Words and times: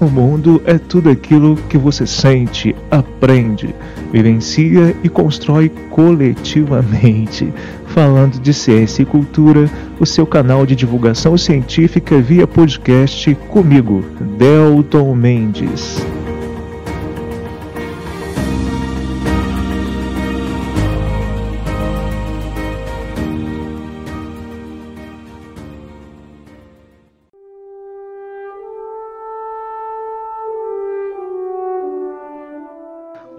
O 0.00 0.06
mundo 0.06 0.62
é 0.64 0.78
tudo 0.78 1.10
aquilo 1.10 1.56
que 1.68 1.76
você 1.76 2.06
sente, 2.06 2.74
aprende, 2.88 3.74
vivencia 4.12 4.94
e 5.02 5.08
constrói 5.08 5.68
coletivamente. 5.90 7.52
Falando 7.86 8.38
de 8.38 8.54
ciência 8.54 9.02
e 9.02 9.06
cultura, 9.06 9.68
o 9.98 10.06
seu 10.06 10.24
canal 10.24 10.64
de 10.64 10.76
divulgação 10.76 11.36
científica 11.36 12.20
via 12.20 12.46
podcast 12.46 13.34
comigo, 13.48 14.04
Delton 14.38 15.16
Mendes. 15.16 16.00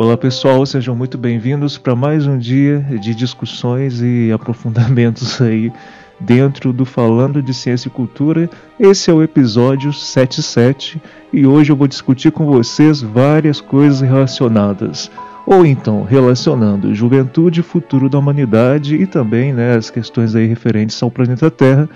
Olá 0.09 0.17
pessoal, 0.17 0.65
sejam 0.65 0.95
muito 0.95 1.19
bem-vindos 1.19 1.77
para 1.77 1.95
mais 1.95 2.25
um 2.25 2.35
dia 2.35 2.79
de 2.99 3.13
discussões 3.13 4.01
e 4.01 4.31
aprofundamentos 4.31 5.37
aí 5.39 5.71
dentro 6.19 6.73
do 6.73 6.83
Falando 6.83 7.43
de 7.43 7.53
Ciência 7.53 7.89
e 7.89 7.91
Cultura. 7.91 8.49
Esse 8.79 9.11
é 9.11 9.13
o 9.13 9.21
episódio 9.21 9.93
77 9.93 10.99
e 11.31 11.45
hoje 11.45 11.71
eu 11.71 11.75
vou 11.75 11.87
discutir 11.87 12.31
com 12.31 12.47
vocês 12.47 13.03
várias 13.03 13.61
coisas 13.61 14.01
relacionadas. 14.01 15.11
Ou 15.45 15.63
então, 15.63 16.01
relacionando 16.01 16.95
juventude, 16.95 17.61
futuro 17.61 18.09
da 18.09 18.17
humanidade 18.17 18.95
e 18.95 19.05
também 19.05 19.53
né, 19.53 19.75
as 19.75 19.91
questões 19.91 20.33
aí 20.33 20.47
referentes 20.47 21.03
ao 21.03 21.11
planeta 21.11 21.51
Terra, 21.51 21.87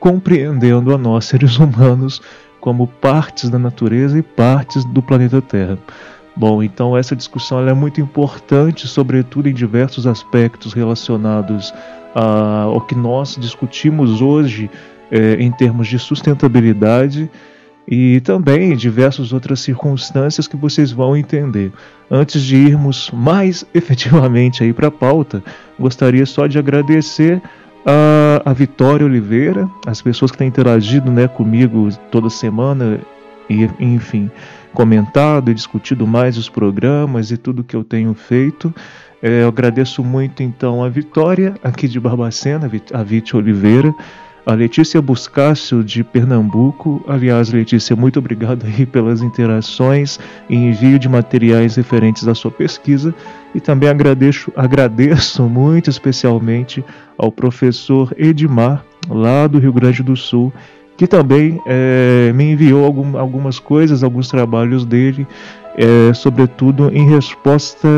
compreendendo 0.00 0.92
a 0.92 0.98
nós 0.98 1.26
seres 1.26 1.56
humanos 1.56 2.20
como 2.60 2.88
partes 2.88 3.48
da 3.48 3.60
natureza 3.60 4.18
e 4.18 4.22
partes 4.22 4.84
do 4.84 5.00
planeta 5.00 5.40
Terra. 5.40 5.78
Bom, 6.36 6.62
então 6.62 6.96
essa 6.96 7.16
discussão 7.16 7.66
é 7.68 7.74
muito 7.74 8.00
importante, 8.00 8.86
sobretudo 8.86 9.48
em 9.48 9.54
diversos 9.54 10.06
aspectos 10.06 10.72
relacionados 10.72 11.72
ao 12.14 12.80
que 12.80 12.94
nós 12.94 13.36
discutimos 13.38 14.20
hoje 14.20 14.70
é, 15.10 15.34
em 15.34 15.50
termos 15.50 15.88
de 15.88 15.98
sustentabilidade 15.98 17.30
e 17.86 18.20
também 18.20 18.72
em 18.72 18.76
diversas 18.76 19.32
outras 19.32 19.60
circunstâncias 19.60 20.46
que 20.46 20.56
vocês 20.56 20.92
vão 20.92 21.16
entender. 21.16 21.72
Antes 22.10 22.42
de 22.42 22.56
irmos 22.56 23.10
mais 23.12 23.64
efetivamente 23.74 24.62
aí 24.62 24.72
para 24.72 24.88
a 24.88 24.92
pauta, 24.92 25.42
gostaria 25.78 26.24
só 26.26 26.46
de 26.46 26.58
agradecer 26.58 27.42
a, 27.84 28.50
a 28.50 28.52
Vitória 28.52 29.04
Oliveira, 29.04 29.68
as 29.86 30.00
pessoas 30.00 30.30
que 30.30 30.38
têm 30.38 30.48
interagido 30.48 31.10
né, 31.10 31.26
comigo 31.26 31.88
toda 32.10 32.30
semana 32.30 33.00
e 33.48 33.68
enfim 33.80 34.30
comentado 34.74 35.50
e 35.50 35.54
discutido 35.54 36.06
mais 36.06 36.36
os 36.36 36.48
programas 36.48 37.30
e 37.30 37.36
tudo 37.36 37.64
que 37.64 37.76
eu 37.76 37.84
tenho 37.84 38.14
feito. 38.14 38.74
É, 39.22 39.42
eu 39.42 39.48
agradeço 39.48 40.02
muito 40.02 40.42
então 40.42 40.82
a 40.82 40.88
Vitória, 40.88 41.54
aqui 41.62 41.86
de 41.86 42.00
Barbacena, 42.00 42.70
a 42.92 43.02
Vite 43.02 43.36
Oliveira, 43.36 43.94
a 44.46 44.54
Letícia 44.54 45.00
Buscácio 45.02 45.84
de 45.84 46.02
Pernambuco. 46.02 47.04
Aliás, 47.06 47.52
Letícia, 47.52 47.94
muito 47.94 48.18
obrigado 48.18 48.64
aí 48.66 48.86
pelas 48.86 49.20
interações 49.20 50.18
e 50.48 50.56
envio 50.56 50.98
de 50.98 51.08
materiais 51.08 51.76
referentes 51.76 52.26
à 52.26 52.34
sua 52.34 52.50
pesquisa. 52.50 53.14
E 53.54 53.60
também 53.60 53.88
agradeço, 53.88 54.50
agradeço 54.56 55.42
muito 55.44 55.90
especialmente 55.90 56.82
ao 57.18 57.30
professor 57.30 58.14
Edmar, 58.16 58.84
lá 59.08 59.46
do 59.46 59.58
Rio 59.58 59.72
Grande 59.72 60.02
do 60.02 60.16
Sul, 60.16 60.52
que 61.00 61.06
também 61.06 61.58
é, 61.64 62.30
me 62.34 62.52
enviou 62.52 62.84
algum, 62.84 63.16
algumas 63.16 63.58
coisas, 63.58 64.04
alguns 64.04 64.28
trabalhos 64.28 64.84
dele, 64.84 65.26
é, 65.74 66.12
sobretudo 66.12 66.90
em 66.92 67.08
resposta 67.08 67.88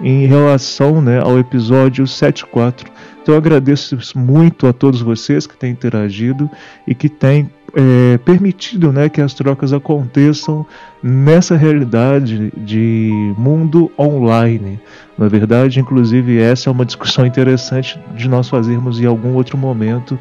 em 0.00 0.24
relação 0.26 1.02
né, 1.02 1.20
ao 1.20 1.36
episódio 1.36 2.06
74. 2.06 2.88
Então 3.20 3.34
eu 3.34 3.38
agradeço 3.38 3.98
muito 4.14 4.68
a 4.68 4.72
todos 4.72 5.02
vocês 5.02 5.48
que 5.48 5.56
têm 5.56 5.72
interagido 5.72 6.48
e 6.86 6.94
que 6.94 7.08
têm 7.08 7.50
é, 7.74 8.18
permitido 8.18 8.92
né, 8.92 9.08
que 9.08 9.20
as 9.20 9.34
trocas 9.34 9.72
aconteçam 9.72 10.64
nessa 11.02 11.56
realidade 11.56 12.52
de 12.56 13.34
mundo 13.36 13.90
online. 13.98 14.78
Na 15.18 15.26
verdade, 15.26 15.80
inclusive, 15.80 16.40
essa 16.40 16.70
é 16.70 16.72
uma 16.72 16.84
discussão 16.84 17.26
interessante 17.26 17.98
de 18.14 18.28
nós 18.28 18.48
fazermos 18.48 19.00
em 19.00 19.06
algum 19.06 19.34
outro 19.34 19.58
momento 19.58 20.16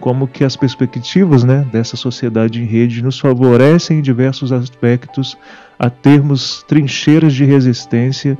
como 0.00 0.28
que 0.28 0.44
as 0.44 0.56
perspectivas 0.56 1.44
né, 1.44 1.66
dessa 1.72 1.96
sociedade 1.96 2.60
em 2.60 2.64
rede 2.64 3.02
nos 3.02 3.18
favorecem 3.18 3.98
em 3.98 4.02
diversos 4.02 4.52
aspectos 4.52 5.36
a 5.78 5.90
termos 5.90 6.62
trincheiras 6.64 7.34
de 7.34 7.44
resistência 7.44 8.38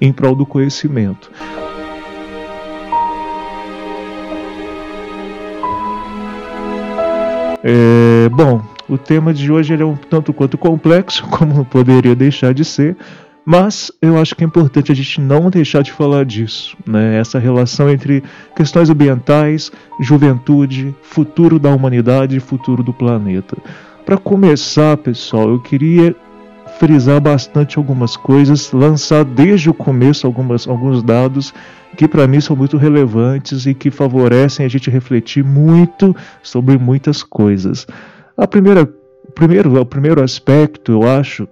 em 0.00 0.12
prol 0.12 0.34
do 0.34 0.46
conhecimento. 0.46 1.30
É, 7.62 8.28
bom, 8.30 8.62
o 8.88 8.96
tema 8.96 9.34
de 9.34 9.52
hoje 9.52 9.74
é 9.74 9.84
um 9.84 9.96
tanto 9.96 10.32
quanto 10.32 10.56
complexo, 10.56 11.26
como 11.28 11.64
poderia 11.64 12.14
deixar 12.14 12.54
de 12.54 12.64
ser, 12.64 12.96
mas 13.44 13.90
eu 14.00 14.18
acho 14.18 14.34
que 14.34 14.44
é 14.44 14.46
importante 14.46 14.92
a 14.92 14.94
gente 14.94 15.20
não 15.20 15.50
deixar 15.50 15.82
de 15.82 15.92
falar 15.92 16.24
disso, 16.24 16.76
né? 16.86 17.18
Essa 17.18 17.38
relação 17.38 17.88
entre 17.90 18.22
questões 18.54 18.90
ambientais, 18.90 19.72
juventude, 20.00 20.94
futuro 21.02 21.58
da 21.58 21.70
humanidade 21.70 22.36
e 22.36 22.40
futuro 22.40 22.82
do 22.82 22.92
planeta. 22.92 23.56
Para 24.04 24.16
começar, 24.18 24.96
pessoal, 24.96 25.50
eu 25.50 25.60
queria 25.60 26.14
frisar 26.78 27.20
bastante 27.20 27.78
algumas 27.78 28.16
coisas, 28.16 28.72
lançar 28.72 29.24
desde 29.24 29.68
o 29.68 29.74
começo 29.74 30.26
algumas, 30.26 30.66
alguns 30.66 31.02
dados 31.02 31.52
que 31.96 32.08
para 32.08 32.26
mim 32.26 32.40
são 32.40 32.56
muito 32.56 32.76
relevantes 32.76 33.66
e 33.66 33.74
que 33.74 33.90
favorecem 33.90 34.64
a 34.64 34.68
gente 34.68 34.90
refletir 34.90 35.44
muito 35.44 36.14
sobre 36.42 36.78
muitas 36.78 37.22
coisas. 37.22 37.86
A 38.36 38.46
primeira, 38.46 38.88
primeiro, 39.34 39.80
o 39.80 39.84
primeiro 39.84 40.22
aspecto, 40.22 40.92
eu 40.92 41.02
acho, 41.08 41.46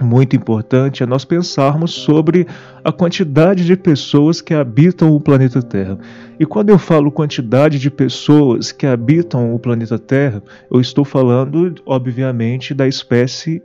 muito 0.00 0.36
importante 0.36 1.02
é 1.02 1.06
nós 1.06 1.24
pensarmos 1.24 1.92
sobre 1.92 2.46
a 2.84 2.92
quantidade 2.92 3.64
de 3.64 3.76
pessoas 3.76 4.40
que 4.40 4.54
habitam 4.54 5.14
o 5.14 5.20
planeta 5.20 5.62
Terra. 5.62 5.98
E 6.38 6.46
quando 6.46 6.70
eu 6.70 6.78
falo 6.78 7.10
quantidade 7.10 7.78
de 7.78 7.90
pessoas 7.90 8.70
que 8.72 8.86
habitam 8.86 9.54
o 9.54 9.58
planeta 9.58 9.98
Terra, 9.98 10.42
eu 10.70 10.80
estou 10.80 11.04
falando, 11.04 11.74
obviamente, 11.84 12.74
da 12.74 12.86
espécie 12.86 13.62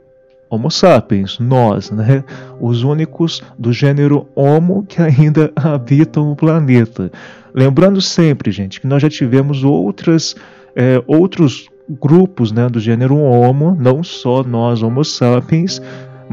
Homo 0.50 0.70
sapiens, 0.70 1.38
nós, 1.40 1.90
né? 1.90 2.22
Os 2.60 2.84
únicos 2.84 3.42
do 3.58 3.72
gênero 3.72 4.28
Homo 4.36 4.84
que 4.86 5.02
ainda 5.02 5.50
habitam 5.56 6.30
o 6.30 6.36
planeta. 6.36 7.10
Lembrando 7.52 8.00
sempre, 8.00 8.52
gente, 8.52 8.80
que 8.80 8.86
nós 8.86 9.02
já 9.02 9.08
tivemos 9.08 9.64
outras, 9.64 10.36
é, 10.76 11.02
outros 11.06 11.68
grupos 11.88 12.52
né, 12.52 12.68
do 12.68 12.80
gênero 12.80 13.16
Homo, 13.16 13.76
não 13.78 14.02
só 14.02 14.42
nós, 14.42 14.82
Homo 14.82 15.04
sapiens, 15.04 15.80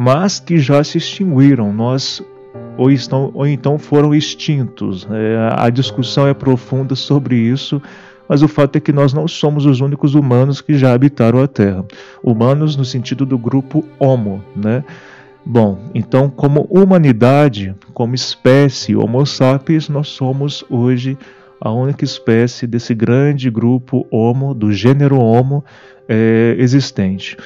mas 0.01 0.39
que 0.39 0.57
já 0.57 0.83
se 0.83 0.97
extinguiram, 0.97 1.71
nós 1.71 2.23
ou, 2.75 2.89
estão, 2.89 3.29
ou 3.35 3.45
então 3.45 3.77
foram 3.77 4.15
extintos. 4.15 5.07
É, 5.11 5.53
a 5.55 5.69
discussão 5.69 6.27
é 6.27 6.33
profunda 6.33 6.95
sobre 6.95 7.35
isso, 7.35 7.79
mas 8.27 8.41
o 8.41 8.47
fato 8.47 8.77
é 8.77 8.79
que 8.79 8.91
nós 8.91 9.13
não 9.13 9.27
somos 9.27 9.63
os 9.63 9.79
únicos 9.79 10.15
humanos 10.15 10.59
que 10.59 10.75
já 10.75 10.91
habitaram 10.91 11.39
a 11.39 11.47
Terra. 11.47 11.85
Humanos 12.23 12.75
no 12.75 12.83
sentido 12.83 13.27
do 13.27 13.37
grupo 13.37 13.85
Homo, 13.99 14.43
né? 14.55 14.83
Bom, 15.45 15.77
então, 15.93 16.31
como 16.31 16.61
humanidade, 16.61 17.75
como 17.93 18.15
espécie 18.15 18.95
Homo 18.95 19.23
sapiens, 19.23 19.87
nós 19.87 20.07
somos 20.07 20.65
hoje 20.67 21.15
a 21.59 21.71
única 21.71 22.03
espécie 22.03 22.65
desse 22.65 22.95
grande 22.95 23.51
grupo 23.51 24.07
Homo, 24.09 24.55
do 24.55 24.73
gênero 24.73 25.19
Homo, 25.19 25.63
é, 26.09 26.55
existente. 26.57 27.37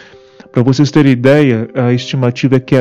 Para 0.55 0.63
vocês 0.63 0.89
terem 0.89 1.11
ideia, 1.11 1.67
a 1.75 1.91
estimativa 1.91 2.55
é 2.55 2.59
que, 2.61 2.75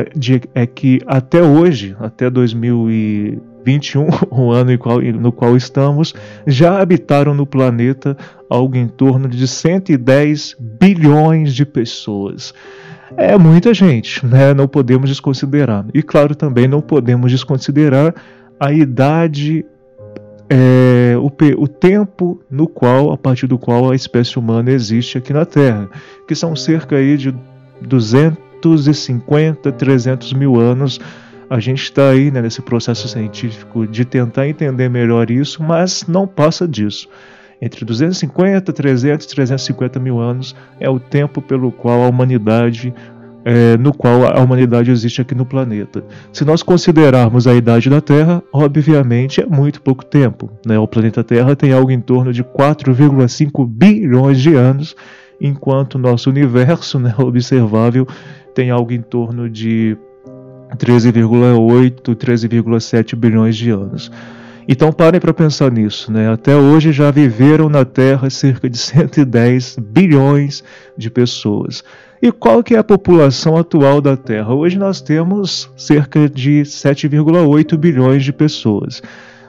é 0.55 0.65
que 0.65 1.01
até 1.05 1.43
hoje, 1.43 1.93
até 1.99 2.29
2021, 2.29 4.07
o 4.31 4.53
ano 4.55 4.71
no 5.19 5.29
qual 5.33 5.57
estamos, 5.57 6.15
já 6.47 6.79
habitaram 6.79 7.33
no 7.33 7.45
planeta 7.45 8.15
algo 8.49 8.77
em 8.77 8.87
torno 8.87 9.27
de 9.27 9.45
110 9.45 10.55
bilhões 10.57 11.53
de 11.53 11.65
pessoas. 11.65 12.53
É 13.17 13.37
muita 13.37 13.73
gente, 13.73 14.25
né? 14.25 14.53
não 14.53 14.69
podemos 14.69 15.09
desconsiderar. 15.09 15.85
E 15.93 16.01
claro, 16.01 16.33
também 16.33 16.69
não 16.69 16.79
podemos 16.79 17.29
desconsiderar 17.29 18.15
a 18.57 18.71
idade 18.71 19.65
é, 20.49 21.15
o, 21.17 21.29
o, 21.61 21.67
tempo 21.67 22.41
no 22.49 22.69
qual, 22.69 23.11
a 23.11 23.17
partir 23.17 23.47
do 23.47 23.59
qual 23.59 23.91
a 23.91 23.95
espécie 23.95 24.39
humana 24.39 24.71
existe 24.71 25.17
aqui 25.17 25.33
na 25.33 25.43
Terra, 25.43 25.89
que 26.25 26.33
são 26.33 26.55
cerca 26.55 26.95
aí 26.95 27.17
de 27.17 27.35
250, 27.81 29.71
300 29.71 30.33
mil 30.33 30.59
anos. 30.59 30.99
A 31.49 31.59
gente 31.59 31.83
está 31.83 32.09
aí 32.09 32.31
né, 32.31 32.41
nesse 32.41 32.61
processo 32.61 33.07
científico 33.07 33.85
de 33.85 34.03
tentar 34.03 34.47
entender 34.47 34.89
melhor 34.89 35.29
isso, 35.29 35.61
mas 35.61 36.05
não 36.07 36.27
passa 36.27 36.67
disso. 36.67 37.07
Entre 37.61 37.85
250, 37.85 38.73
300 38.73 39.25
350 39.25 39.99
mil 39.99 40.19
anos 40.19 40.55
é 40.79 40.89
o 40.89 40.99
tempo 40.99 41.41
pelo 41.41 41.71
qual 41.71 42.03
a 42.03 42.07
humanidade 42.07 42.93
é, 43.45 43.77
no 43.77 43.93
qual 43.93 44.25
a 44.25 44.41
humanidade 44.41 44.89
existe 44.89 45.21
aqui 45.21 45.35
no 45.35 45.45
planeta. 45.45 46.03
Se 46.33 46.43
nós 46.43 46.63
considerarmos 46.63 47.45
a 47.45 47.53
idade 47.53 47.91
da 47.91 48.01
Terra, 48.01 48.41
obviamente 48.51 49.39
é 49.39 49.45
muito 49.45 49.81
pouco 49.83 50.03
tempo. 50.03 50.49
Né? 50.65 50.79
O 50.79 50.87
planeta 50.87 51.23
Terra 51.23 51.55
tem 51.55 51.71
algo 51.71 51.91
em 51.91 52.01
torno 52.01 52.33
de 52.33 52.43
4,5 52.43 53.67
bilhões 53.67 54.41
de 54.41 54.55
anos, 54.55 54.95
enquanto 55.39 55.97
nosso 55.97 56.29
universo 56.29 56.99
né, 56.99 57.13
observável 57.19 58.07
tem 58.53 58.69
algo 58.69 58.93
em 58.93 59.01
torno 59.01 59.49
de 59.49 59.97
13,8, 60.77 62.15
13,7 62.15 63.15
bilhões 63.15 63.55
de 63.55 63.69
anos. 63.69 64.11
Então 64.67 64.91
parem 64.91 65.21
para 65.21 65.33
pensar 65.33 65.71
nisso, 65.71 66.11
né? 66.11 66.31
Até 66.31 66.55
hoje 66.55 66.91
já 66.91 67.11
viveram 67.11 67.69
na 67.69 67.85
Terra 67.85 68.29
cerca 68.29 68.67
de 68.67 68.77
110 68.79 69.77
bilhões 69.79 70.63
de 70.97 71.09
pessoas. 71.09 71.83
E 72.21 72.31
qual 72.31 72.63
que 72.63 72.73
é 72.73 72.77
a 72.79 72.83
população 72.83 73.57
atual 73.57 74.01
da 74.01 74.17
Terra? 74.17 74.53
Hoje 74.53 74.79
nós 74.79 75.01
temos 75.01 75.69
cerca 75.77 76.27
de 76.27 76.63
7,8 76.63 77.77
bilhões 77.77 78.23
de 78.23 78.33
pessoas. 78.33 79.03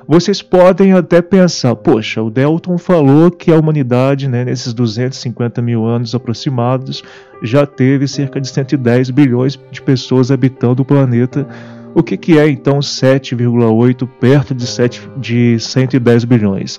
Vocês 0.09 0.41
podem 0.41 0.93
até 0.93 1.21
pensar, 1.21 1.75
poxa, 1.75 2.23
o 2.23 2.31
Delton 2.31 2.79
falou 2.79 3.29
que 3.29 3.51
a 3.51 3.59
humanidade, 3.59 4.29
né, 4.29 4.45
nesses 4.45 4.73
250 4.73 5.61
mil 5.61 5.85
anos 5.85 6.15
aproximados, 6.15 7.03
já 7.43 7.67
teve 7.67 8.07
cerca 8.07 8.41
de 8.41 8.49
110 8.49 9.11
bilhões 9.11 9.59
de 9.73 9.83
pessoas 9.83 10.31
habitando 10.31 10.83
o 10.83 10.85
planeta. 10.85 11.45
O 11.93 12.05
que, 12.05 12.17
que 12.17 12.39
é 12.39 12.49
então 12.49 12.79
7,8 12.79 14.09
perto 14.21 14.55
de, 14.55 14.65
7, 14.65 15.11
de 15.17 15.59
110 15.59 16.25
bilhões? 16.25 16.79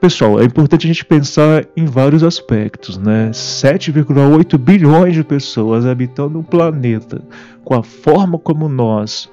Pessoal, 0.00 0.40
é 0.40 0.44
importante 0.44 0.86
a 0.86 0.88
gente 0.88 1.04
pensar 1.04 1.64
em 1.76 1.84
vários 1.84 2.24
aspectos, 2.24 2.98
né? 2.98 3.30
7,8 3.32 4.58
bilhões 4.58 5.14
de 5.14 5.22
pessoas 5.22 5.86
habitando 5.86 6.40
um 6.40 6.42
planeta 6.42 7.22
com 7.62 7.74
a 7.74 7.82
forma 7.84 8.36
como 8.36 8.68
nós, 8.68 9.30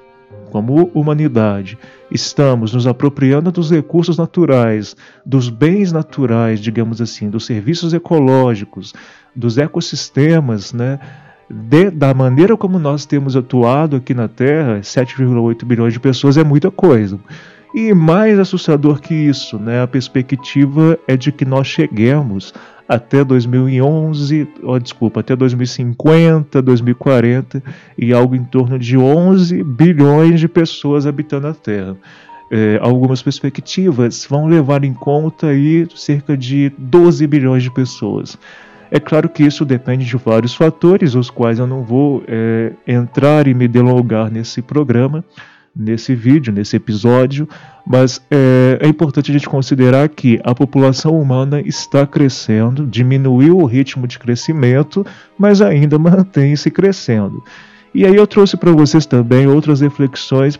como 0.50 0.90
humanidade, 0.94 1.78
estamos 2.10 2.72
nos 2.72 2.86
apropriando 2.86 3.52
dos 3.52 3.70
recursos 3.70 4.16
naturais, 4.16 4.96
dos 5.24 5.48
bens 5.48 5.92
naturais, 5.92 6.60
digamos 6.60 7.00
assim, 7.00 7.30
dos 7.30 7.46
serviços 7.46 7.92
ecológicos, 7.94 8.94
dos 9.34 9.58
ecossistemas, 9.58 10.72
né? 10.72 10.98
De, 11.50 11.90
da 11.90 12.12
maneira 12.12 12.56
como 12.56 12.78
nós 12.78 13.06
temos 13.06 13.34
atuado 13.34 13.96
aqui 13.96 14.12
na 14.12 14.28
Terra, 14.28 14.80
7,8 14.80 15.64
bilhões 15.64 15.94
de 15.94 16.00
pessoas 16.00 16.36
é 16.36 16.44
muita 16.44 16.70
coisa. 16.70 17.18
E 17.74 17.94
mais 17.94 18.38
assustador 18.38 19.00
que 19.00 19.14
isso, 19.14 19.58
né, 19.58 19.82
a 19.82 19.86
perspectiva 19.86 20.98
é 21.06 21.16
de 21.16 21.30
que 21.30 21.44
nós 21.44 21.66
cheguemos 21.66 22.52
até 22.88 23.22
2011, 23.22 24.48
oh, 24.62 24.78
desculpa, 24.78 25.20
até 25.20 25.36
2050, 25.36 26.62
2040 26.62 27.62
e 27.98 28.14
algo 28.14 28.34
em 28.34 28.42
torno 28.42 28.78
de 28.78 28.96
11 28.96 29.62
bilhões 29.62 30.40
de 30.40 30.48
pessoas 30.48 31.06
habitando 31.06 31.48
a 31.48 31.54
Terra. 31.54 31.96
É, 32.50 32.78
algumas 32.80 33.20
perspectivas 33.20 34.26
vão 34.28 34.46
levar 34.46 34.82
em 34.82 34.94
conta 34.94 35.48
aí 35.48 35.86
cerca 35.94 36.34
de 36.34 36.72
12 36.78 37.26
bilhões 37.26 37.62
de 37.62 37.70
pessoas. 37.70 38.38
É 38.90 38.98
claro 38.98 39.28
que 39.28 39.42
isso 39.42 39.66
depende 39.66 40.06
de 40.06 40.16
vários 40.16 40.54
fatores, 40.54 41.14
os 41.14 41.28
quais 41.28 41.58
eu 41.58 41.66
não 41.66 41.82
vou 41.82 42.24
é, 42.26 42.72
entrar 42.86 43.46
e 43.46 43.52
me 43.52 43.68
delongar 43.68 44.30
nesse 44.30 44.62
programa, 44.62 45.22
nesse 45.78 46.12
vídeo, 46.14 46.52
nesse 46.52 46.74
episódio, 46.74 47.48
mas 47.86 48.20
é, 48.28 48.78
é, 48.82 48.88
importante 48.88 49.30
a 49.30 49.34
gente 49.34 49.48
considerar 49.48 50.08
que 50.08 50.40
a 50.42 50.52
população 50.52 51.18
humana 51.18 51.60
está 51.60 52.04
crescendo, 52.04 52.84
diminuiu 52.84 53.58
o 53.58 53.64
ritmo 53.64 54.08
de 54.08 54.18
crescimento, 54.18 55.06
mas 55.38 55.62
ainda 55.62 55.96
mantém-se 56.00 56.68
crescendo. 56.70 57.44
E 57.94 58.04
aí 58.04 58.16
eu 58.16 58.26
trouxe 58.26 58.56
para 58.56 58.72
vocês 58.72 59.06
também 59.06 59.46
outras 59.46 59.80
reflexões 59.80 60.58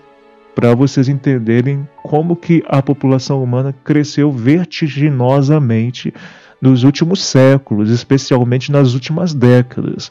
para 0.54 0.74
vocês 0.74 1.08
entenderem 1.08 1.86
como 2.02 2.34
que 2.34 2.64
a 2.68 2.82
população 2.82 3.42
humana 3.42 3.74
cresceu 3.84 4.32
vertiginosamente 4.32 6.12
nos 6.60 6.82
últimos 6.82 7.22
séculos, 7.22 7.90
especialmente 7.90 8.72
nas 8.72 8.94
últimas 8.94 9.32
décadas. 9.34 10.10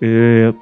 É, 0.00 0.52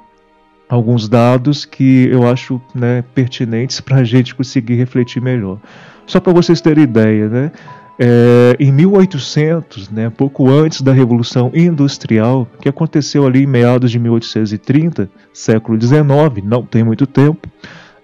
alguns 0.67 1.07
dados 1.07 1.65
que 1.65 2.07
eu 2.11 2.27
acho 2.27 2.61
né, 2.73 3.03
pertinentes 3.13 3.79
para 3.79 3.97
a 3.97 4.03
gente 4.05 4.35
conseguir 4.35 4.75
refletir 4.75 5.21
melhor. 5.21 5.59
Só 6.05 6.19
para 6.19 6.33
vocês 6.33 6.61
terem 6.61 6.83
ideia, 6.83 7.27
né? 7.27 7.51
É, 7.97 8.57
em 8.59 8.73
1800, 8.73 9.89
né, 9.89 10.09
pouco 10.09 10.49
antes 10.49 10.81
da 10.81 10.91
Revolução 10.91 11.49
Industrial, 11.53 12.45
que 12.59 12.67
aconteceu 12.67 13.25
ali 13.25 13.43
em 13.43 13.47
meados 13.47 13.89
de 13.89 13.97
1830, 13.97 15.09
século 15.31 15.79
XIX, 15.81 16.03
não 16.43 16.63
tem 16.63 16.83
muito 16.83 17.07
tempo, 17.07 17.47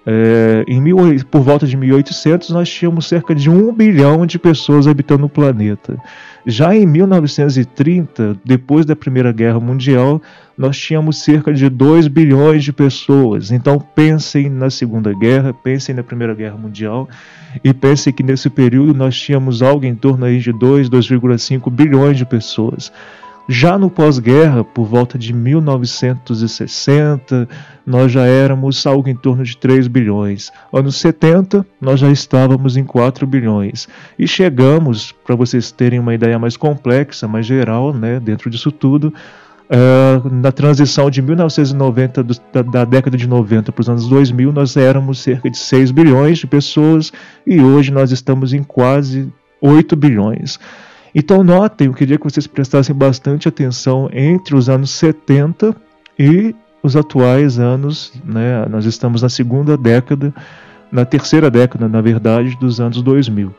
é, 0.05 0.63
em 0.67 0.81
mil, 0.81 0.97
por 1.29 1.41
volta 1.41 1.67
de 1.67 1.77
1800, 1.77 2.49
nós 2.49 2.69
tínhamos 2.69 3.07
cerca 3.07 3.35
de 3.35 3.49
um 3.49 3.71
bilhão 3.71 4.25
de 4.25 4.39
pessoas 4.39 4.87
habitando 4.87 5.25
o 5.25 5.29
planeta. 5.29 5.97
Já 6.45 6.75
em 6.75 6.87
1930, 6.87 8.37
depois 8.43 8.83
da 8.83 8.95
Primeira 8.95 9.31
Guerra 9.31 9.59
Mundial, 9.59 10.19
nós 10.57 10.75
tínhamos 10.77 11.23
cerca 11.23 11.53
de 11.53 11.69
2 11.69 12.07
bilhões 12.07 12.63
de 12.63 12.73
pessoas. 12.73 13.51
Então 13.51 13.79
pensem 13.79 14.49
na 14.49 14.71
Segunda 14.71 15.13
Guerra, 15.13 15.53
pensem 15.53 15.93
na 15.93 16.01
Primeira 16.01 16.33
Guerra 16.33 16.57
Mundial 16.57 17.07
e 17.63 17.71
pensem 17.73 18.11
que 18.11 18.23
nesse 18.23 18.49
período 18.49 18.95
nós 18.95 19.15
tínhamos 19.19 19.61
algo 19.61 19.85
em 19.85 19.93
torno 19.93 20.25
aí 20.25 20.39
de 20.39 20.51
2, 20.51 20.89
2,5 20.89 21.69
bilhões 21.69 22.17
de 22.17 22.25
pessoas. 22.25 22.91
Já 23.53 23.77
no 23.77 23.89
pós-guerra, 23.89 24.63
por 24.63 24.85
volta 24.85 25.17
de 25.17 25.33
1960, 25.33 27.49
nós 27.85 28.09
já 28.09 28.25
éramos 28.25 28.87
algo 28.87 29.09
em 29.09 29.15
torno 29.15 29.43
de 29.43 29.57
3 29.57 29.89
bilhões. 29.89 30.49
Anos 30.71 30.95
70, 30.95 31.65
nós 31.81 31.99
já 31.99 32.09
estávamos 32.09 32.77
em 32.77 32.85
4 32.85 33.27
bilhões. 33.27 33.89
E 34.17 34.25
chegamos, 34.25 35.11
para 35.11 35.35
vocês 35.35 35.69
terem 35.69 35.99
uma 35.99 36.13
ideia 36.13 36.39
mais 36.39 36.55
complexa, 36.55 37.27
mais 37.27 37.45
geral, 37.45 37.93
né, 37.93 38.21
dentro 38.21 38.49
disso 38.49 38.71
tudo, 38.71 39.13
uh, 39.67 40.33
na 40.33 40.53
transição 40.53 41.09
de 41.09 41.21
1990, 41.21 42.23
do, 42.23 42.33
da, 42.53 42.61
da, 42.61 42.85
década 42.85 43.17
de 43.17 43.27
90 43.27 43.73
para 43.73 43.81
os 43.81 43.89
anos 43.89 44.07
2000, 44.07 44.53
nós 44.53 44.77
éramos 44.77 45.19
cerca 45.19 45.49
de 45.49 45.57
6 45.57 45.91
bilhões 45.91 46.37
de 46.37 46.47
pessoas 46.47 47.11
e 47.45 47.59
hoje 47.59 47.91
nós 47.91 48.13
estamos 48.13 48.53
em 48.53 48.63
quase 48.63 49.29
8 49.59 49.93
bilhões. 49.97 50.57
Então 51.13 51.43
notem, 51.43 51.87
eu 51.87 51.93
queria 51.93 52.17
que 52.17 52.23
vocês 52.23 52.47
prestassem 52.47 52.95
bastante 52.95 53.47
atenção 53.47 54.09
entre 54.13 54.55
os 54.55 54.69
anos 54.69 54.91
70 54.91 55.75
e 56.17 56.55
os 56.81 56.95
atuais 56.95 57.59
anos, 57.59 58.13
né? 58.23 58.65
Nós 58.69 58.85
estamos 58.85 59.21
na 59.21 59.29
segunda 59.29 59.77
década, 59.77 60.33
na 60.91 61.05
terceira 61.05 61.51
década, 61.51 61.87
na 61.87 62.01
verdade, 62.01 62.57
dos 62.59 62.79
anos 62.79 63.01
2000. 63.01 63.53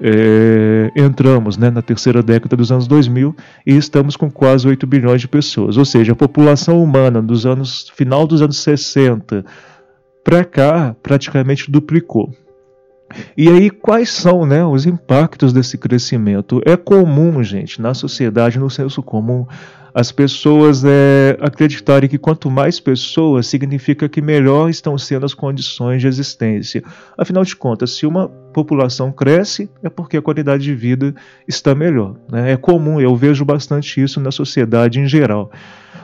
É, 0.00 0.90
entramos 0.96 1.56
né, 1.56 1.70
na 1.70 1.80
terceira 1.80 2.22
década 2.22 2.56
dos 2.56 2.72
anos 2.72 2.88
2000 2.88 3.34
e 3.64 3.76
estamos 3.76 4.16
com 4.16 4.30
quase 4.30 4.66
8 4.66 4.86
bilhões 4.86 5.20
de 5.20 5.28
pessoas. 5.28 5.76
Ou 5.76 5.84
seja, 5.84 6.12
a 6.12 6.16
população 6.16 6.82
humana 6.82 7.22
dos 7.22 7.46
anos 7.46 7.90
final 7.94 8.26
dos 8.26 8.42
anos 8.42 8.58
60 8.58 9.44
para 10.22 10.44
cá 10.44 10.96
praticamente 11.02 11.70
duplicou. 11.70 12.34
E 13.36 13.48
aí, 13.48 13.70
quais 13.70 14.10
são 14.10 14.44
né, 14.44 14.64
os 14.64 14.86
impactos 14.86 15.52
desse 15.52 15.78
crescimento? 15.78 16.60
É 16.64 16.76
comum, 16.76 17.42
gente, 17.42 17.80
na 17.80 17.94
sociedade, 17.94 18.58
no 18.58 18.68
senso 18.70 19.02
comum, 19.02 19.46
as 19.94 20.10
pessoas 20.10 20.82
é, 20.84 21.38
acreditarem 21.40 22.08
que 22.08 22.18
quanto 22.18 22.50
mais 22.50 22.80
pessoas 22.80 23.46
significa 23.46 24.08
que 24.08 24.20
melhor 24.20 24.68
estão 24.68 24.98
sendo 24.98 25.24
as 25.24 25.32
condições 25.32 26.00
de 26.00 26.08
existência. 26.08 26.82
Afinal 27.16 27.44
de 27.44 27.54
contas, 27.54 27.92
se 27.92 28.04
uma 28.04 28.28
população 28.28 29.12
cresce, 29.12 29.70
é 29.84 29.88
porque 29.88 30.16
a 30.16 30.22
qualidade 30.22 30.64
de 30.64 30.74
vida 30.74 31.14
está 31.46 31.76
melhor. 31.76 32.16
Né? 32.28 32.52
É 32.52 32.56
comum, 32.56 33.00
eu 33.00 33.14
vejo 33.14 33.44
bastante 33.44 34.02
isso 34.02 34.20
na 34.20 34.32
sociedade 34.32 34.98
em 34.98 35.06
geral. 35.06 35.52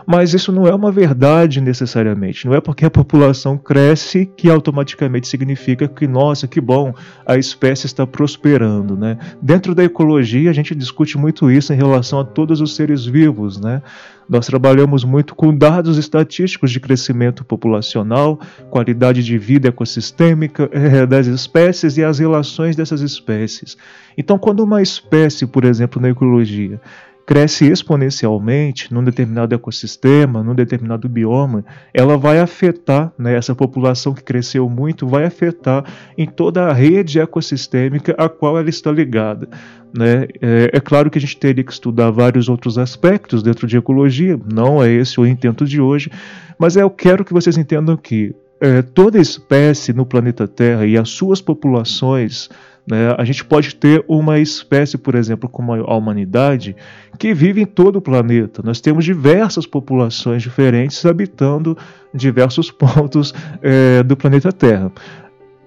Mas 0.07 0.35
isso 0.35 0.53
não 0.53 0.67
é 0.67 0.75
uma 0.75 0.91
verdade 0.91 1.61
necessariamente. 1.61 2.47
Não 2.47 2.55
é 2.55 2.61
porque 2.61 2.85
a 2.85 2.91
população 2.91 3.57
cresce 3.57 4.27
que 4.37 4.51
automaticamente 4.51 5.29
significa 5.29 5.87
que, 5.89 6.07
nossa, 6.07 6.47
que 6.49 6.61
bom, 6.61 6.93
a 7.27 7.37
espécie 7.37 7.87
está 7.87 8.07
prosperando. 8.07 8.97
Né? 8.97 9.19
Dentro 9.41 9.75
da 9.75 9.85
ecologia, 9.85 10.51
a 10.51 10.55
gente 10.55 10.75
discute 10.75 11.19
muito 11.19 11.51
isso 11.51 11.73
em 11.73 11.77
relação 11.77 12.21
a 12.21 12.25
todos 12.25 12.61
os 12.61 12.75
seres 12.75 13.05
vivos. 13.05 13.61
Né? 13.61 13.83
Nós 14.31 14.47
trabalhamos 14.47 15.03
muito 15.03 15.35
com 15.35 15.53
dados 15.53 15.99
estatísticos 15.99 16.71
de 16.71 16.79
crescimento 16.79 17.45
populacional, 17.45 18.39
qualidade 18.71 19.25
de 19.25 19.37
vida 19.37 19.69
ecossistêmica 19.69 20.71
é, 20.71 21.05
das 21.05 21.27
espécies 21.27 21.97
e 21.97 22.05
as 22.05 22.21
relações 22.21 22.77
dessas 22.77 23.01
espécies. 23.01 23.77
Então, 24.17 24.39
quando 24.39 24.63
uma 24.63 24.81
espécie, 24.81 25.47
por 25.47 25.65
exemplo, 25.65 26.01
na 26.01 26.11
ecologia, 26.11 26.81
cresce 27.27 27.67
exponencialmente 27.67 28.93
num 28.93 29.05
determinado 29.05 29.55
ecossistema, 29.55 30.43
num 30.43 30.55
determinado 30.55 31.09
bioma, 31.09 31.65
ela 31.95 32.17
vai 32.17 32.41
afetar, 32.41 33.13
né, 33.19 33.37
essa 33.37 33.55
população 33.55 34.13
que 34.13 34.23
cresceu 34.23 34.69
muito, 34.69 35.07
vai 35.07 35.25
afetar 35.25 35.85
em 36.17 36.27
toda 36.27 36.67
a 36.67 36.73
rede 36.73 37.21
ecossistêmica 37.21 38.15
a 38.19 38.29
qual 38.29 38.59
ela 38.59 38.69
está 38.69 38.91
ligada. 38.91 39.49
Né? 39.97 40.29
É, 40.41 40.71
é, 40.73 40.81
claro 40.81 41.11
que 41.11 41.19
a 41.19 41.21
gente 41.21 41.37
teria 41.37 41.65
que 41.65 41.73
estudar 41.73 42.11
vários 42.11 42.49
outros 42.49 42.79
aspectos 42.79 43.43
dentro 43.43 43.67
de 43.67 43.77
ecologia, 43.77 44.39
não 44.53 44.83
é 44.83 44.91
esse 44.91 45.21
o 45.21 45.27
intento 45.27 45.65
de 45.65 45.81
hoje, 45.81 46.11
mas 46.59 46.77
eu 46.77 46.91
quero 46.91 47.25
que 47.25 47.33
vocês 47.33 47.57
entendam 47.57 47.97
que 47.97 48.35
é, 48.61 48.83
toda 48.83 49.19
espécie 49.19 49.93
no 49.93 50.05
planeta 50.05 50.47
Terra 50.47 50.85
e 50.85 50.97
as 50.97 51.09
suas 51.09 51.41
populações, 51.41 52.51
né, 52.87 53.15
a 53.17 53.25
gente 53.25 53.45
pode 53.45 53.75
ter 53.75 54.05
uma 54.09 54.39
espécie, 54.39 54.99
por 54.99 55.15
exemplo, 55.15 55.49
como 55.49 55.73
a 55.73 55.97
humanidade, 55.97 56.75
que 57.19 57.33
vive 57.35 57.61
em 57.61 57.67
todo 57.67 57.97
o 57.97 58.03
planeta. 58.03 58.63
Nós 58.65 58.81
temos 58.81 59.05
diversas 59.05 59.67
populações 59.67 60.43
diferentes 60.43 61.05
habitando 61.05 61.77
diversos 62.13 62.71
pontos 62.73 63.35
é, 63.63 64.03
do 64.03 64.17
planeta 64.17 64.53
Terra 64.53 64.93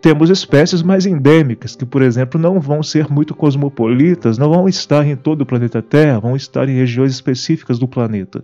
temos 0.03 0.29
espécies 0.29 0.84
mais 0.84 1.05
endêmicas, 1.05 1.77
que, 1.77 1.86
por 1.86 2.01
exemplo, 2.01 2.38
não 2.38 2.60
vão 2.60 2.84
ser 2.84 3.10
muito 3.10 3.34
cosmopolitas, 3.34 4.38
não 4.38 4.50
vão 4.50 4.67
estar 4.67 5.08
em 5.08 5.15
todo 5.15 5.43
o 5.43 5.46
planeta 5.46 5.82
Terra, 5.82 6.20
vão 6.20 6.36
estar 6.36 6.67
em 6.67 6.75
regiões 6.75 7.13
específicas 7.13 7.79
do 7.79 7.88
planeta. 7.88 8.43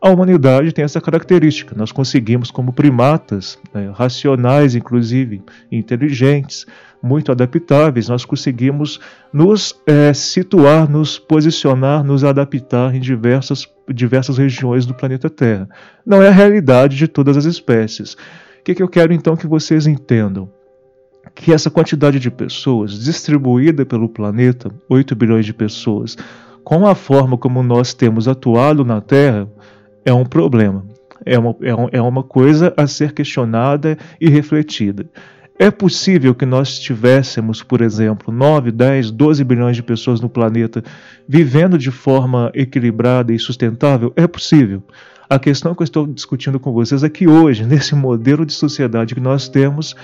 A 0.00 0.10
humanidade 0.10 0.72
tem 0.72 0.84
essa 0.84 1.00
característica. 1.00 1.72
Nós 1.76 1.92
conseguimos, 1.92 2.50
como 2.50 2.72
primatas, 2.72 3.58
né, 3.72 3.92
racionais, 3.94 4.74
inclusive, 4.74 5.40
inteligentes, 5.70 6.66
muito 7.02 7.30
adaptáveis, 7.30 8.08
nós 8.08 8.24
conseguimos 8.24 9.00
nos 9.32 9.74
é, 9.86 10.12
situar, 10.12 10.90
nos 10.90 11.18
posicionar, 11.18 12.02
nos 12.02 12.24
adaptar 12.24 12.94
em 12.94 13.00
diversas, 13.00 13.66
diversas 13.88 14.36
regiões 14.38 14.84
do 14.84 14.94
planeta 14.94 15.30
Terra. 15.30 15.68
Não 16.04 16.22
é 16.22 16.28
a 16.28 16.32
realidade 16.32 16.96
de 16.96 17.06
todas 17.06 17.36
as 17.36 17.44
espécies. 17.44 18.14
O 18.14 18.64
que, 18.64 18.74
que 18.74 18.82
eu 18.82 18.88
quero 18.88 19.12
então 19.12 19.36
que 19.36 19.46
vocês 19.46 19.86
entendam? 19.86 20.50
que 21.34 21.52
essa 21.52 21.70
quantidade 21.70 22.18
de 22.18 22.30
pessoas 22.30 23.04
distribuída 23.04 23.86
pelo 23.86 24.08
planeta, 24.08 24.70
8 24.88 25.14
bilhões 25.14 25.46
de 25.46 25.54
pessoas, 25.54 26.16
com 26.64 26.86
a 26.86 26.94
forma 26.94 27.38
como 27.38 27.62
nós 27.62 27.94
temos 27.94 28.28
atuado 28.28 28.84
na 28.84 29.00
Terra, 29.00 29.48
é 30.04 30.12
um 30.12 30.24
problema. 30.24 30.84
É 31.24 31.38
uma, 31.38 31.56
é, 31.62 31.98
é 31.98 32.02
uma 32.02 32.22
coisa 32.22 32.72
a 32.76 32.86
ser 32.86 33.12
questionada 33.12 33.96
e 34.20 34.28
refletida. 34.28 35.06
É 35.58 35.72
possível 35.72 36.36
que 36.36 36.46
nós 36.46 36.78
tivéssemos, 36.78 37.64
por 37.64 37.80
exemplo, 37.80 38.32
9, 38.32 38.70
10, 38.70 39.10
12 39.10 39.42
bilhões 39.42 39.74
de 39.74 39.82
pessoas 39.82 40.20
no 40.20 40.28
planeta 40.28 40.84
vivendo 41.28 41.76
de 41.76 41.90
forma 41.90 42.52
equilibrada 42.54 43.32
e 43.32 43.38
sustentável? 43.40 44.12
É 44.14 44.28
possível. 44.28 44.84
A 45.28 45.36
questão 45.36 45.74
que 45.74 45.82
eu 45.82 45.84
estou 45.84 46.06
discutindo 46.06 46.60
com 46.60 46.72
vocês 46.72 47.02
é 47.02 47.08
que 47.08 47.26
hoje, 47.26 47.66
nesse 47.66 47.96
modelo 47.96 48.46
de 48.46 48.52
sociedade 48.52 49.16
que 49.16 49.20
nós 49.20 49.48
temos, 49.48 49.96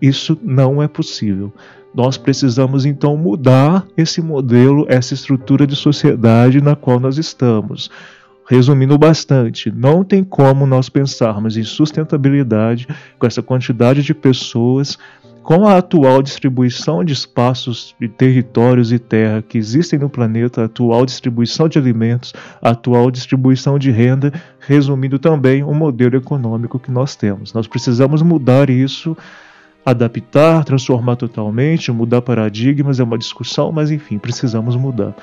isso 0.00 0.36
não 0.42 0.82
é 0.82 0.88
possível. 0.88 1.52
Nós 1.94 2.16
precisamos 2.16 2.86
então 2.86 3.14
mudar 3.14 3.86
esse 3.94 4.22
modelo, 4.22 4.86
essa 4.88 5.12
estrutura 5.12 5.66
de 5.66 5.76
sociedade 5.76 6.62
na 6.62 6.74
qual 6.74 6.98
nós 6.98 7.18
estamos. 7.18 7.90
Resumindo 8.48 8.98
bastante, 8.98 9.70
não 9.70 10.02
tem 10.02 10.24
como 10.24 10.66
nós 10.66 10.88
pensarmos 10.88 11.56
em 11.56 11.62
sustentabilidade 11.62 12.88
com 13.18 13.26
essa 13.26 13.42
quantidade 13.42 14.02
de 14.02 14.12
pessoas, 14.12 14.98
com 15.42 15.66
a 15.66 15.78
atual 15.78 16.22
distribuição 16.22 17.04
de 17.04 17.12
espaços, 17.12 17.94
de 18.00 18.08
territórios 18.08 18.92
e 18.92 18.98
terra 18.98 19.42
que 19.42 19.58
existem 19.58 19.98
no 19.98 20.08
planeta, 20.08 20.62
a 20.62 20.64
atual 20.64 21.04
distribuição 21.04 21.68
de 21.68 21.78
alimentos, 21.78 22.32
a 22.60 22.70
atual 22.70 23.10
distribuição 23.10 23.78
de 23.78 23.90
renda, 23.90 24.32
resumindo 24.60 25.18
também 25.18 25.62
o 25.62 25.74
modelo 25.74 26.16
econômico 26.16 26.78
que 26.78 26.90
nós 26.90 27.16
temos. 27.16 27.52
Nós 27.52 27.66
precisamos 27.66 28.22
mudar 28.22 28.70
isso 28.70 29.16
adaptar, 29.84 30.64
transformar 30.64 31.16
totalmente, 31.16 31.90
mudar 31.90 32.22
paradigmas 32.22 33.00
é 33.00 33.04
uma 33.04 33.18
discussão, 33.18 33.72
mas 33.72 33.90
enfim, 33.90 34.18
precisamos 34.18 34.76
mudar. 34.76 35.14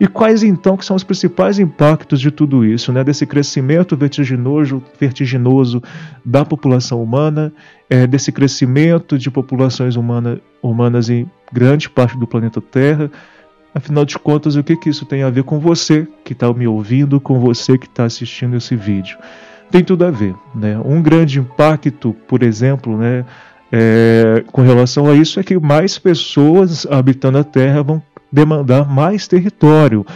E 0.00 0.06
quais 0.06 0.44
então 0.44 0.76
que 0.76 0.84
são 0.84 0.94
os 0.94 1.02
principais 1.02 1.58
impactos 1.58 2.20
de 2.20 2.30
tudo 2.30 2.64
isso, 2.64 2.92
né? 2.92 3.02
Desse 3.02 3.26
crescimento 3.26 3.96
vertiginoso, 3.96 4.82
vertiginoso 4.98 5.82
da 6.24 6.44
população 6.44 7.02
humana, 7.02 7.52
é, 7.90 8.06
desse 8.06 8.30
crescimento 8.30 9.18
de 9.18 9.28
populações 9.30 9.96
humana, 9.96 10.40
humanas 10.62 11.10
em 11.10 11.28
grande 11.52 11.90
parte 11.90 12.16
do 12.16 12.28
planeta 12.28 12.60
Terra. 12.60 13.10
Afinal 13.74 14.04
de 14.04 14.18
contas, 14.18 14.54
o 14.54 14.62
que, 14.62 14.76
que 14.76 14.88
isso 14.88 15.04
tem 15.04 15.22
a 15.22 15.30
ver 15.30 15.42
com 15.42 15.58
você 15.58 16.06
que 16.24 16.32
está 16.32 16.52
me 16.52 16.66
ouvindo, 16.66 17.20
com 17.20 17.40
você 17.40 17.76
que 17.76 17.86
está 17.86 18.04
assistindo 18.04 18.56
esse 18.56 18.76
vídeo? 18.76 19.18
Tem 19.70 19.84
tudo 19.84 20.04
a 20.04 20.10
ver, 20.10 20.34
né? 20.54 20.80
Um 20.84 21.02
grande 21.02 21.40
impacto, 21.40 22.14
por 22.26 22.42
exemplo, 22.42 22.96
né? 22.96 23.24
É, 23.70 24.44
com 24.50 24.62
relação 24.62 25.06
a 25.08 25.14
isso 25.14 25.38
é 25.38 25.42
que 25.42 25.58
mais 25.58 25.98
pessoas 25.98 26.86
habitando 26.86 27.38
a 27.38 27.44
Terra 27.44 27.82
vão 27.82 28.02
demandar 28.32 28.88
mais 28.88 29.26
território. 29.26 30.06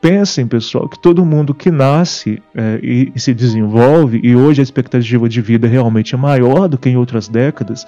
Pensem, 0.00 0.46
pessoal, 0.46 0.88
que 0.88 1.00
todo 1.00 1.24
mundo 1.24 1.52
que 1.52 1.70
nasce 1.70 2.40
é, 2.54 2.78
e, 2.82 3.12
e, 3.14 3.20
se 3.20 3.34
desenvolve, 3.34 4.20
e 4.22 4.34
hoje 4.34 4.60
a 4.60 4.62
expectativa 4.62 5.28
de 5.28 5.40
vida 5.40 5.66
realmente 5.66 6.14
é 6.14 6.18
maior 6.18 6.68
do 6.68 6.78
que 6.78 6.88
em 6.88 6.96
outras 6.96 7.28
décadas, 7.28 7.84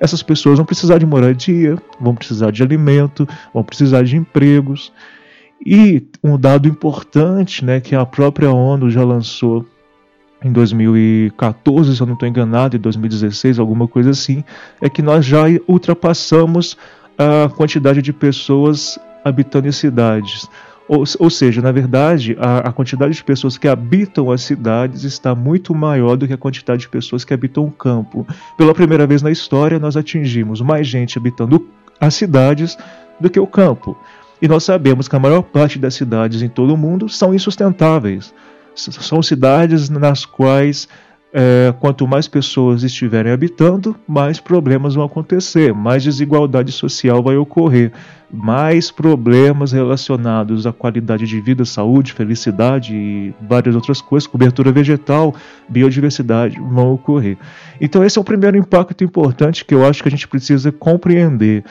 essas 0.00 0.22
pessoas 0.22 0.58
vão 0.58 0.66
precisar 0.66 0.98
de 0.98 1.06
moradia, 1.06 1.76
vão 2.00 2.16
precisar 2.16 2.50
de 2.50 2.62
alimento, 2.62 3.28
vão 3.54 3.62
precisar 3.62 4.02
de 4.02 4.16
empregos. 4.16 4.92
E 5.64 6.04
um 6.24 6.36
dado 6.36 6.66
importante 6.66 7.64
né, 7.64 7.80
que 7.80 7.94
a 7.94 8.04
própria 8.04 8.50
ONU 8.50 8.90
já 8.90 9.04
lançou 9.04 9.64
em 10.44 10.52
2014, 10.52 11.94
se 11.94 12.00
eu 12.00 12.06
não 12.06 12.14
estou 12.14 12.28
enganado, 12.28 12.76
em 12.76 12.80
2016, 12.80 13.58
alguma 13.58 13.86
coisa 13.86 14.10
assim, 14.10 14.42
é 14.80 14.88
que 14.88 15.02
nós 15.02 15.24
já 15.24 15.44
ultrapassamos 15.68 16.76
a 17.16 17.48
quantidade 17.48 18.02
de 18.02 18.12
pessoas 18.12 18.98
habitando 19.24 19.68
em 19.68 19.72
cidades. 19.72 20.48
Ou, 20.88 21.04
ou 21.20 21.30
seja, 21.30 21.62
na 21.62 21.70
verdade, 21.70 22.36
a, 22.40 22.68
a, 22.68 22.72
quantidade 22.72 23.14
de 23.14 23.22
pessoas 23.22 23.56
que 23.56 23.68
habitam 23.68 24.30
as 24.30 24.42
cidades 24.42 25.04
está 25.04 25.34
muito 25.34 25.74
maior 25.74 26.16
do 26.16 26.26
que 26.26 26.32
a 26.32 26.38
quantidade 26.38 26.82
de 26.82 26.88
pessoas 26.88 27.24
que 27.24 27.32
habitam 27.32 27.64
o 27.64 27.70
campo. 27.70 28.26
Pela 28.58 28.74
primeira 28.74 29.06
vez 29.06 29.22
na 29.22 29.30
história, 29.30 29.78
nós 29.78 29.96
atingimos 29.96 30.60
mais 30.60 30.86
gente 30.86 31.16
habitando 31.16 31.66
as 32.00 32.14
cidades 32.14 32.76
do 33.20 33.30
que 33.30 33.38
o 33.38 33.46
campo. 33.46 33.96
E 34.40 34.48
nós 34.48 34.64
sabemos 34.64 35.06
que 35.06 35.14
a 35.14 35.20
maior 35.20 35.42
parte 35.42 35.78
das 35.78 35.94
cidades 35.94 36.42
em 36.42 36.48
todo 36.48 36.74
o 36.74 36.76
mundo 36.76 37.08
são 37.08 37.32
insustentáveis. 37.32 38.34
São 38.74 39.22
cidades 39.22 39.88
nas 39.88 40.24
quais 40.24 40.88
é, 41.32 41.72
quanto 41.80 42.06
mais 42.06 42.28
pessoas 42.28 42.82
estiverem 42.82 43.32
habitando, 43.32 43.96
mais 44.06 44.38
problemas 44.38 44.94
vão 44.94 45.04
acontecer, 45.04 45.72
mais 45.72 46.02
desigualdade 46.02 46.70
social 46.70 47.22
vai 47.22 47.36
ocorrer, 47.36 47.90
mais 48.30 48.90
problemas 48.90 49.72
relacionados 49.72 50.66
à 50.66 50.72
qualidade 50.72 51.26
de 51.26 51.40
vida, 51.40 51.64
saúde, 51.64 52.12
felicidade 52.12 52.94
e 52.94 53.34
várias 53.40 53.74
outras 53.74 54.00
coisas, 54.02 54.26
cobertura 54.26 54.70
vegetal, 54.70 55.34
biodiversidade 55.68 56.60
vão 56.60 56.92
ocorrer. 56.92 57.38
Então, 57.80 58.04
esse 58.04 58.18
é 58.18 58.20
o 58.20 58.24
primeiro 58.24 58.58
impacto 58.58 59.02
importante 59.02 59.64
que 59.64 59.74
eu 59.74 59.86
acho 59.86 60.02
que 60.02 60.08
a 60.08 60.10
gente 60.10 60.28
precisa 60.28 60.70
compreender. 60.70 61.64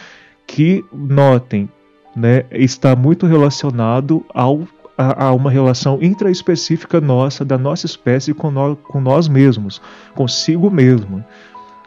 Que, 0.47 0.83
notem, 0.91 1.69
né, 2.15 2.43
está 2.51 2.95
muito 2.95 3.25
relacionado 3.25 4.25
ao 4.33 4.67
a, 4.97 5.25
a 5.25 5.33
uma 5.33 5.49
relação 5.49 5.97
intraespecífica 6.01 7.01
nossa, 7.01 7.43
da 7.43 7.57
nossa 7.57 7.85
espécie 7.85 8.33
com, 8.33 8.51
no, 8.51 8.75
com 8.75 9.01
nós 9.01 9.27
mesmos, 9.27 9.81
consigo 10.15 10.69
mesmo. 10.69 11.23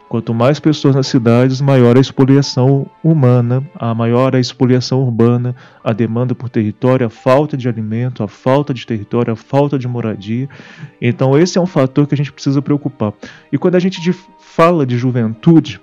Quanto 0.07 0.33
mais 0.35 0.59
pessoas 0.59 0.95
nas 0.95 1.07
cidades, 1.07 1.59
maior 1.59 1.97
a 1.97 1.99
expoliação 1.99 2.85
humana, 3.03 3.63
a 3.75 3.93
maior 3.93 4.35
a 4.35 4.39
expoliação 4.39 5.01
urbana, 5.01 5.55
a 5.83 5.91
demanda 5.91 6.35
por 6.35 6.47
território, 6.47 7.07
a 7.07 7.09
falta 7.09 7.57
de 7.57 7.67
alimento, 7.67 8.23
a 8.23 8.27
falta 8.27 8.71
de 8.73 8.85
território, 8.85 9.33
a 9.33 9.35
falta 9.35 9.79
de 9.79 9.87
moradia. 9.87 10.47
Então, 11.01 11.37
esse 11.37 11.57
é 11.57 11.61
um 11.61 11.65
fator 11.65 12.05
que 12.05 12.13
a 12.13 12.17
gente 12.17 12.31
precisa 12.31 12.61
preocupar. 12.61 13.13
E 13.51 13.57
quando 13.57 13.75
a 13.75 13.79
gente 13.79 13.99
fala 14.39 14.85
de 14.85 14.95
juventude, 14.95 15.81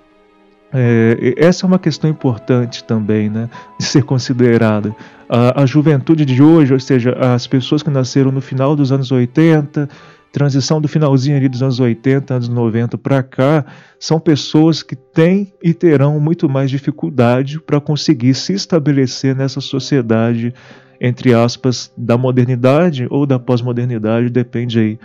é, 0.73 1.35
essa 1.37 1.65
é 1.65 1.67
uma 1.67 1.77
questão 1.77 2.09
importante 2.09 2.83
também, 2.83 3.29
né, 3.29 3.47
de 3.79 3.85
ser 3.85 4.03
considerada. 4.03 4.95
A, 5.29 5.61
a, 5.61 5.65
juventude 5.65 6.25
de 6.25 6.41
hoje, 6.41 6.73
ou 6.73 6.79
seja, 6.79 7.13
as 7.13 7.45
pessoas 7.45 7.83
que 7.83 7.89
nasceram 7.89 8.31
no 8.31 8.41
final 8.41 8.75
dos 8.75 8.91
anos 8.91 9.11
80, 9.11 9.87
transição 10.31 10.81
do 10.81 10.87
finalzinho 10.87 11.37
ali 11.37 11.47
dos 11.47 11.61
anos 11.61 11.79
80, 11.79 12.33
anos 12.33 12.49
90 12.49 12.97
para 12.97 13.21
cá, 13.21 13.63
são 13.99 14.19
pessoas 14.19 14.81
que 14.81 14.95
têm 14.95 15.53
e 15.61 15.75
terão 15.75 16.19
muito 16.19 16.49
mais 16.49 16.71
dificuldade 16.71 17.59
para 17.59 17.79
conseguir 17.79 18.33
se 18.33 18.53
estabelecer 18.53 19.35
nessa 19.35 19.61
sociedade, 19.61 20.53
entre 20.99 21.35
aspas, 21.35 21.91
da 21.95 22.17
modernidade 22.17 23.05
ou 23.11 23.27
da 23.27 23.37
pós-modernidade, 23.37 24.29
depende 24.29 24.79
aí 24.79 24.99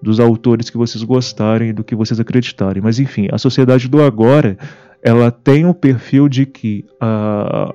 dos 0.00 0.20
autores 0.20 0.70
que 0.70 0.76
vocês 0.76 1.02
gostarem, 1.02 1.74
do 1.74 1.82
que 1.82 1.96
vocês 1.96 2.20
acreditarem. 2.20 2.80
Mas 2.80 3.00
enfim, 3.00 3.26
a 3.32 3.38
sociedade 3.38 3.88
do 3.88 4.00
agora 4.00 4.56
ela 5.08 5.30
tem 5.30 5.64
o 5.64 5.72
perfil 5.72 6.28
de 6.28 6.44
que 6.44 6.84
a, 7.00 7.72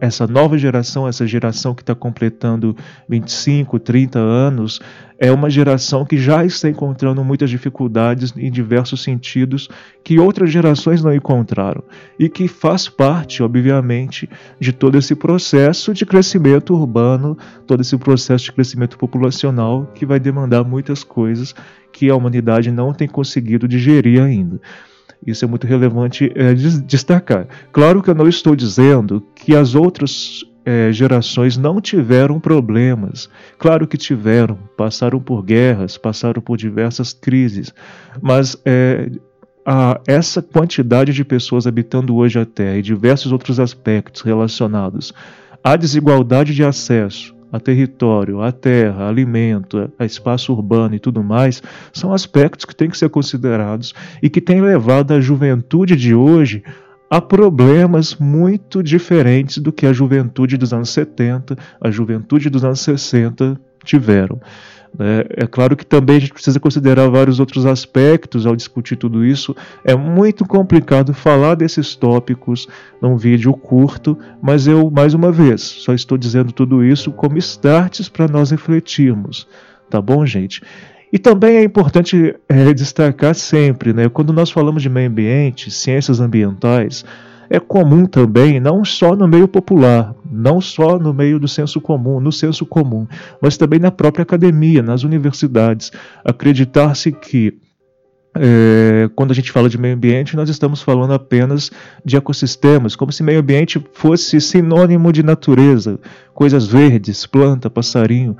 essa 0.00 0.26
nova 0.26 0.58
geração, 0.58 1.06
essa 1.06 1.24
geração 1.24 1.76
que 1.76 1.82
está 1.82 1.94
completando 1.94 2.76
25, 3.08 3.78
30 3.78 4.18
anos, 4.18 4.80
é 5.16 5.30
uma 5.30 5.48
geração 5.48 6.04
que 6.04 6.18
já 6.18 6.44
está 6.44 6.68
encontrando 6.68 7.22
muitas 7.22 7.50
dificuldades 7.50 8.34
em 8.36 8.50
diversos 8.50 9.00
sentidos 9.00 9.68
que 10.02 10.18
outras 10.18 10.50
gerações 10.50 11.04
não 11.04 11.14
encontraram 11.14 11.84
e 12.18 12.28
que 12.28 12.48
faz 12.48 12.88
parte, 12.88 13.44
obviamente, 13.44 14.28
de 14.58 14.72
todo 14.72 14.98
esse 14.98 15.14
processo 15.14 15.94
de 15.94 16.04
crescimento 16.04 16.74
urbano, 16.74 17.38
todo 17.64 17.80
esse 17.80 17.96
processo 17.96 18.46
de 18.46 18.52
crescimento 18.52 18.98
populacional 18.98 19.86
que 19.94 20.04
vai 20.04 20.18
demandar 20.18 20.64
muitas 20.64 21.04
coisas 21.04 21.54
que 21.92 22.10
a 22.10 22.16
humanidade 22.16 22.72
não 22.72 22.92
tem 22.92 23.06
conseguido 23.06 23.68
digerir 23.68 24.20
ainda. 24.20 24.60
Isso 25.26 25.44
é 25.44 25.48
muito 25.48 25.66
relevante 25.66 26.32
é, 26.34 26.54
destacar. 26.54 27.46
Claro 27.72 28.02
que 28.02 28.10
eu 28.10 28.14
não 28.14 28.28
estou 28.28 28.54
dizendo 28.54 29.22
que 29.34 29.54
as 29.54 29.74
outras 29.74 30.44
é, 30.64 30.92
gerações 30.92 31.56
não 31.56 31.80
tiveram 31.80 32.40
problemas. 32.40 33.30
Claro 33.56 33.86
que 33.86 33.96
tiveram, 33.96 34.58
passaram 34.76 35.20
por 35.20 35.42
guerras, 35.42 35.96
passaram 35.96 36.42
por 36.42 36.56
diversas 36.56 37.12
crises, 37.12 37.72
mas 38.20 38.56
é, 38.64 39.08
a, 39.64 40.00
essa 40.08 40.42
quantidade 40.42 41.12
de 41.12 41.24
pessoas 41.24 41.68
habitando 41.68 42.16
hoje 42.16 42.38
a 42.38 42.44
Terra 42.44 42.78
e 42.78 42.82
diversos 42.82 43.30
outros 43.30 43.60
aspectos 43.60 44.22
relacionados 44.22 45.12
à 45.62 45.76
desigualdade 45.76 46.52
de 46.52 46.64
acesso, 46.64 47.34
a 47.50 47.60
território, 47.60 48.42
a 48.42 48.50
terra, 48.52 49.04
a 49.04 49.08
alimento, 49.08 49.90
a 49.98 50.04
espaço 50.04 50.52
urbano 50.52 50.94
e 50.94 50.98
tudo 50.98 51.22
mais, 51.22 51.62
são 51.92 52.12
aspectos 52.12 52.64
que 52.64 52.74
têm 52.74 52.90
que 52.90 52.98
ser 52.98 53.08
considerados 53.08 53.94
e 54.22 54.28
que 54.28 54.40
têm 54.40 54.60
levado 54.60 55.12
a 55.12 55.20
juventude 55.20 55.96
de 55.96 56.14
hoje 56.14 56.62
a 57.10 57.20
problemas 57.20 58.16
muito 58.16 58.82
diferentes 58.82 59.58
do 59.58 59.72
que 59.72 59.86
a 59.86 59.92
juventude 59.92 60.56
dos 60.56 60.72
anos 60.72 60.90
70, 60.90 61.56
a 61.80 61.90
juventude 61.90 62.50
dos 62.50 62.64
anos 62.64 62.80
60 62.80 63.58
tiveram. 63.84 64.40
É, 64.98 65.44
é, 65.44 65.46
claro 65.46 65.76
que 65.76 65.84
também 65.84 66.16
a 66.16 66.20
gente 66.20 66.32
precisa 66.32 66.58
considerar 66.58 67.08
vários 67.08 67.38
outros 67.38 67.66
aspectos 67.66 68.46
ao 68.46 68.56
discutir 68.56 68.96
tudo 68.96 69.24
isso. 69.24 69.54
É 69.84 69.94
muito 69.94 70.44
complicado 70.44 71.12
falar 71.12 71.54
desses 71.54 71.94
tópicos 71.94 72.66
num 73.00 73.16
vídeo 73.16 73.52
curto, 73.52 74.18
mas 74.40 74.66
eu, 74.66 74.90
mais 74.90 75.14
uma 75.14 75.30
vez, 75.30 75.62
só 75.62 75.92
estou 75.92 76.16
dizendo 76.16 76.52
tudo 76.52 76.84
isso 76.84 77.12
como 77.12 77.38
starts 77.38 78.08
para 78.08 78.28
nós 78.28 78.50
refletirmos. 78.50 79.46
Tá 79.90 80.00
bom, 80.00 80.24
gente? 80.24 80.62
E 81.12 81.18
também 81.18 81.56
é 81.56 81.62
importante 81.62 82.34
é, 82.48 82.74
destacar 82.74 83.34
sempre, 83.34 83.92
né, 83.92 84.08
quando 84.08 84.32
nós 84.32 84.50
falamos 84.50 84.82
de 84.82 84.88
meio 84.88 85.08
ambiente, 85.08 85.70
ciências 85.70 86.20
ambientais, 86.20 87.04
é 87.48 87.60
comum 87.60 88.06
também, 88.06 88.58
não 88.58 88.84
só 88.84 89.14
no 89.14 89.28
meio 89.28 89.46
popular, 89.46 90.14
não 90.36 90.60
só 90.60 90.98
no 90.98 91.12
meio 91.12 91.40
do 91.40 91.48
senso 91.48 91.80
comum, 91.80 92.20
no 92.20 92.30
senso 92.30 92.66
comum, 92.66 93.06
mas 93.40 93.56
também 93.56 93.78
na 93.78 93.90
própria 93.90 94.22
academia, 94.22 94.82
nas 94.82 95.02
universidades, 95.02 95.90
acreditar-se 96.24 97.10
que 97.10 97.58
é, 98.38 99.08
quando 99.14 99.30
a 99.30 99.34
gente 99.34 99.50
fala 99.50 99.68
de 99.68 99.78
meio 99.78 99.94
ambiente, 99.94 100.36
nós 100.36 100.48
estamos 100.48 100.82
falando 100.82 101.14
apenas 101.14 101.70
de 102.04 102.16
ecossistemas, 102.16 102.94
como 102.94 103.10
se 103.10 103.22
meio 103.22 103.40
ambiente 103.40 103.82
fosse 103.92 104.40
sinônimo 104.40 105.12
de 105.12 105.22
natureza, 105.22 105.98
coisas 106.34 106.66
verdes, 106.66 107.26
planta, 107.26 107.70
passarinho. 107.70 108.36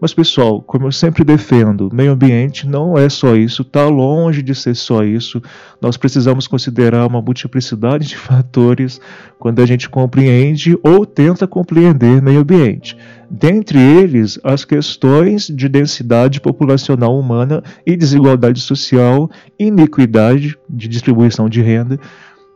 Mas, 0.00 0.14
pessoal, 0.14 0.62
como 0.62 0.86
eu 0.86 0.92
sempre 0.92 1.22
defendo, 1.22 1.90
meio 1.92 2.12
ambiente 2.12 2.66
não 2.66 2.96
é 2.96 3.08
só 3.10 3.36
isso, 3.36 3.60
está 3.60 3.86
longe 3.86 4.42
de 4.42 4.54
ser 4.54 4.74
só 4.74 5.04
isso. 5.04 5.42
Nós 5.80 5.98
precisamos 5.98 6.46
considerar 6.46 7.06
uma 7.06 7.20
multiplicidade 7.20 8.06
de 8.06 8.16
fatores 8.16 8.98
quando 9.38 9.60
a 9.60 9.66
gente 9.66 9.90
compreende 9.90 10.78
ou 10.82 11.04
tenta 11.04 11.46
compreender 11.46 12.22
meio 12.22 12.40
ambiente. 12.40 12.96
Dentre 13.30 13.78
eles, 13.78 14.40
as 14.42 14.64
questões 14.64 15.46
de 15.46 15.68
densidade 15.68 16.40
populacional 16.40 17.18
humana 17.18 17.62
e 17.86 17.94
desigualdade 17.94 18.60
social, 18.60 19.30
iniquidade 19.58 20.58
de 20.68 20.88
distribuição 20.88 21.48
de 21.48 21.60
renda 21.60 22.00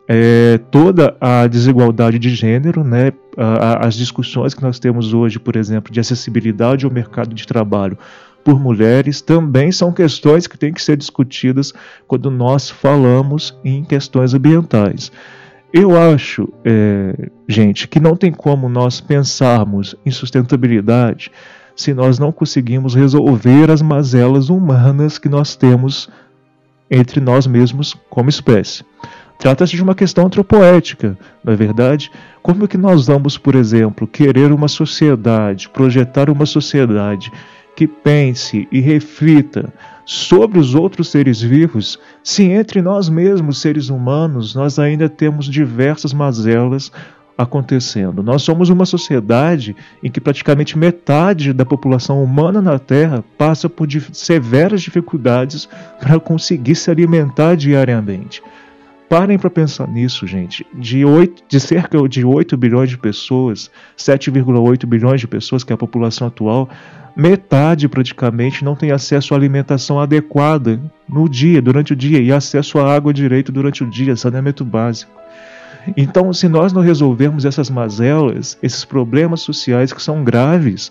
é, 0.07 0.59
toda 0.71 1.17
a 1.21 1.47
desigualdade 1.47 2.19
de 2.19 2.31
gênero, 2.31 2.85
né, 2.85 3.13
as 3.81 3.95
discussões 3.95 4.55
que 4.55 4.63
nós 4.63 4.79
temos 4.79 5.15
hoje, 5.15 5.39
por 5.39 5.57
exemplo, 5.57 5.93
de 5.93 6.01
acessibilidade 6.01 6.85
ao 6.85 6.93
mercado 6.93 7.35
de 7.35 7.47
trabalho 7.47 7.99
por 8.45 8.61
mulheres, 8.61 9.23
também 9.23 9.73
são 9.73 9.91
questões 9.91 10.47
que 10.47 10.59
têm 10.59 10.73
que 10.73 10.83
ser 10.83 10.97
discutidas 10.97 11.73
quando 12.07 12.31
nós 12.31 12.69
falamos 12.69 13.59
em 13.65 13.83
questões 13.83 14.35
ambientais. 14.35 15.11
Eu 15.73 15.99
acho, 15.99 16.53
é, 16.65 17.31
gente, 17.49 17.89
que 17.89 17.99
não 17.99 18.15
tem 18.15 18.31
como 18.31 18.69
nós 18.69 19.01
pensarmos 19.01 19.97
em 20.05 20.11
sustentabilidade 20.11 21.33
se 21.75 21.93
nós 21.93 22.19
não 22.19 22.31
conseguimos 22.31 22.95
resolver 22.95 23.71
as 23.71 23.83
mazelas 23.83 24.51
humanas 24.51 25.19
que 25.19 25.29
nós 25.29 25.57
temos 25.57 26.09
entre 26.89 27.21
nós 27.21 27.47
mesmos 27.47 27.97
como 28.09 28.29
espécie. 28.29 28.85
Trata-se 29.39 29.77
de 29.77 29.83
uma 29.83 29.95
questão 29.95 30.27
antropoética, 30.27 31.19
não 31.43 31.53
é 31.53 31.57
verdade? 31.57 32.11
Como 32.43 32.65
é 32.65 32.69
que 32.69 32.79
nós 32.79 33.07
vamos, 33.07 33.37
por 33.37 33.55
exemplo, 33.55 34.07
querer 34.07 34.53
uma 34.53 34.69
sociedade, 34.69 35.69
projetar 35.69 36.31
uma 36.31 36.47
sociedade 36.47 37.31
que 37.77 37.87
pense 37.87 38.69
e 38.71 38.81
reflita 38.81 39.73
sobre 40.07 40.59
os 40.59 40.75
outros 40.75 41.09
seres 41.09 41.41
vivos, 41.41 41.99
se 42.23 42.45
entre 42.45 42.81
nós 42.81 43.09
mesmos, 43.09 43.61
seres 43.61 43.89
humanos, 43.89 44.55
nós 44.55 44.79
ainda 44.79 45.09
temos 45.09 45.47
diversas 45.47 46.13
mazelas 46.13 46.93
acontecendo. 47.37 48.23
Nós 48.23 48.43
somos 48.43 48.69
uma 48.69 48.87
sociedade 48.87 49.75
em 50.03 50.11
que 50.11 50.21
praticamente 50.21 50.79
metade 50.79 51.53
da 51.53 51.65
população 51.65 52.23
humana 52.23 52.63
na 52.63 52.79
Terra 52.79 53.25
passa 53.37 53.69
por 53.69 53.89
severas 54.13 54.83
dificuldades 54.83 55.69
para 56.01 56.21
conseguir 56.21 56.77
se 56.77 56.91
alimentar 56.91 57.57
diariamente. 57.57 58.43
Parem 59.09 59.39
para 59.39 59.51
pensar 59.51 59.87
nisso, 59.87 60.27
gente. 60.27 60.67
De, 60.75 61.05
8, 61.05 61.45
de 61.49 61.61
cerca 61.61 62.09
de 62.09 62.25
8 62.25 62.57
bilhões 62.57 62.89
de 62.89 62.99
pessoas, 62.99 63.71
7,8 63.97 64.87
bilhões 64.87 65.21
de 65.21 65.29
pessoas, 65.29 65.63
que 65.63 65.73
é 65.73 65.75
a 65.75 65.79
população 65.79 66.27
atual, 66.27 66.69
metade 67.15 67.89
praticamente 67.89 68.65
não 68.65 68.75
tem 68.75 68.91
acesso 68.91 69.35
à 69.35 69.37
alimentação 69.37 70.01
adequada 70.01 70.81
no 71.09 71.29
dia, 71.29 71.61
durante 71.61 71.93
o 71.93 71.97
dia, 71.97 72.21
e 72.21 72.33
acesso 72.33 72.79
à 72.79 72.95
água 72.95 73.13
direito 73.13 73.53
durante 73.53 73.85
o 73.85 73.87
dia, 73.87 74.17
saneamento 74.17 74.65
básico. 74.65 75.13
Então, 75.97 76.33
se 76.33 76.49
nós 76.49 76.73
não 76.73 76.81
resolvermos 76.81 77.45
essas 77.45 77.69
mazelas, 77.69 78.59
esses 78.63 78.85
problemas 78.85 79.43
sociais 79.43 79.93
que 79.93 80.03
são 80.03 80.25
graves, 80.25 80.91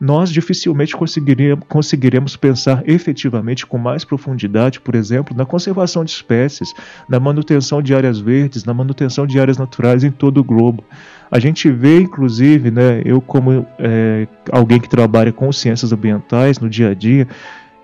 nós 0.00 0.30
dificilmente 0.30 0.96
conseguiremos, 0.96 1.64
conseguiremos 1.68 2.36
pensar 2.36 2.82
efetivamente 2.86 3.64
com 3.64 3.78
mais 3.78 4.04
profundidade, 4.04 4.80
por 4.80 4.94
exemplo, 4.94 5.36
na 5.36 5.46
conservação 5.46 6.04
de 6.04 6.10
espécies, 6.10 6.74
na 7.08 7.20
manutenção 7.20 7.80
de 7.80 7.94
áreas 7.94 8.18
verdes, 8.18 8.64
na 8.64 8.74
manutenção 8.74 9.26
de 9.26 9.38
áreas 9.38 9.56
naturais 9.56 10.04
em 10.04 10.10
todo 10.10 10.38
o 10.38 10.44
globo. 10.44 10.84
A 11.30 11.38
gente 11.38 11.70
vê, 11.70 12.00
inclusive, 12.00 12.70
né, 12.70 13.02
eu 13.04 13.20
como 13.20 13.66
é, 13.78 14.26
alguém 14.50 14.80
que 14.80 14.88
trabalha 14.88 15.32
com 15.32 15.50
ciências 15.52 15.92
ambientais 15.92 16.58
no 16.58 16.68
dia 16.68 16.90
a 16.90 16.94
dia, 16.94 17.26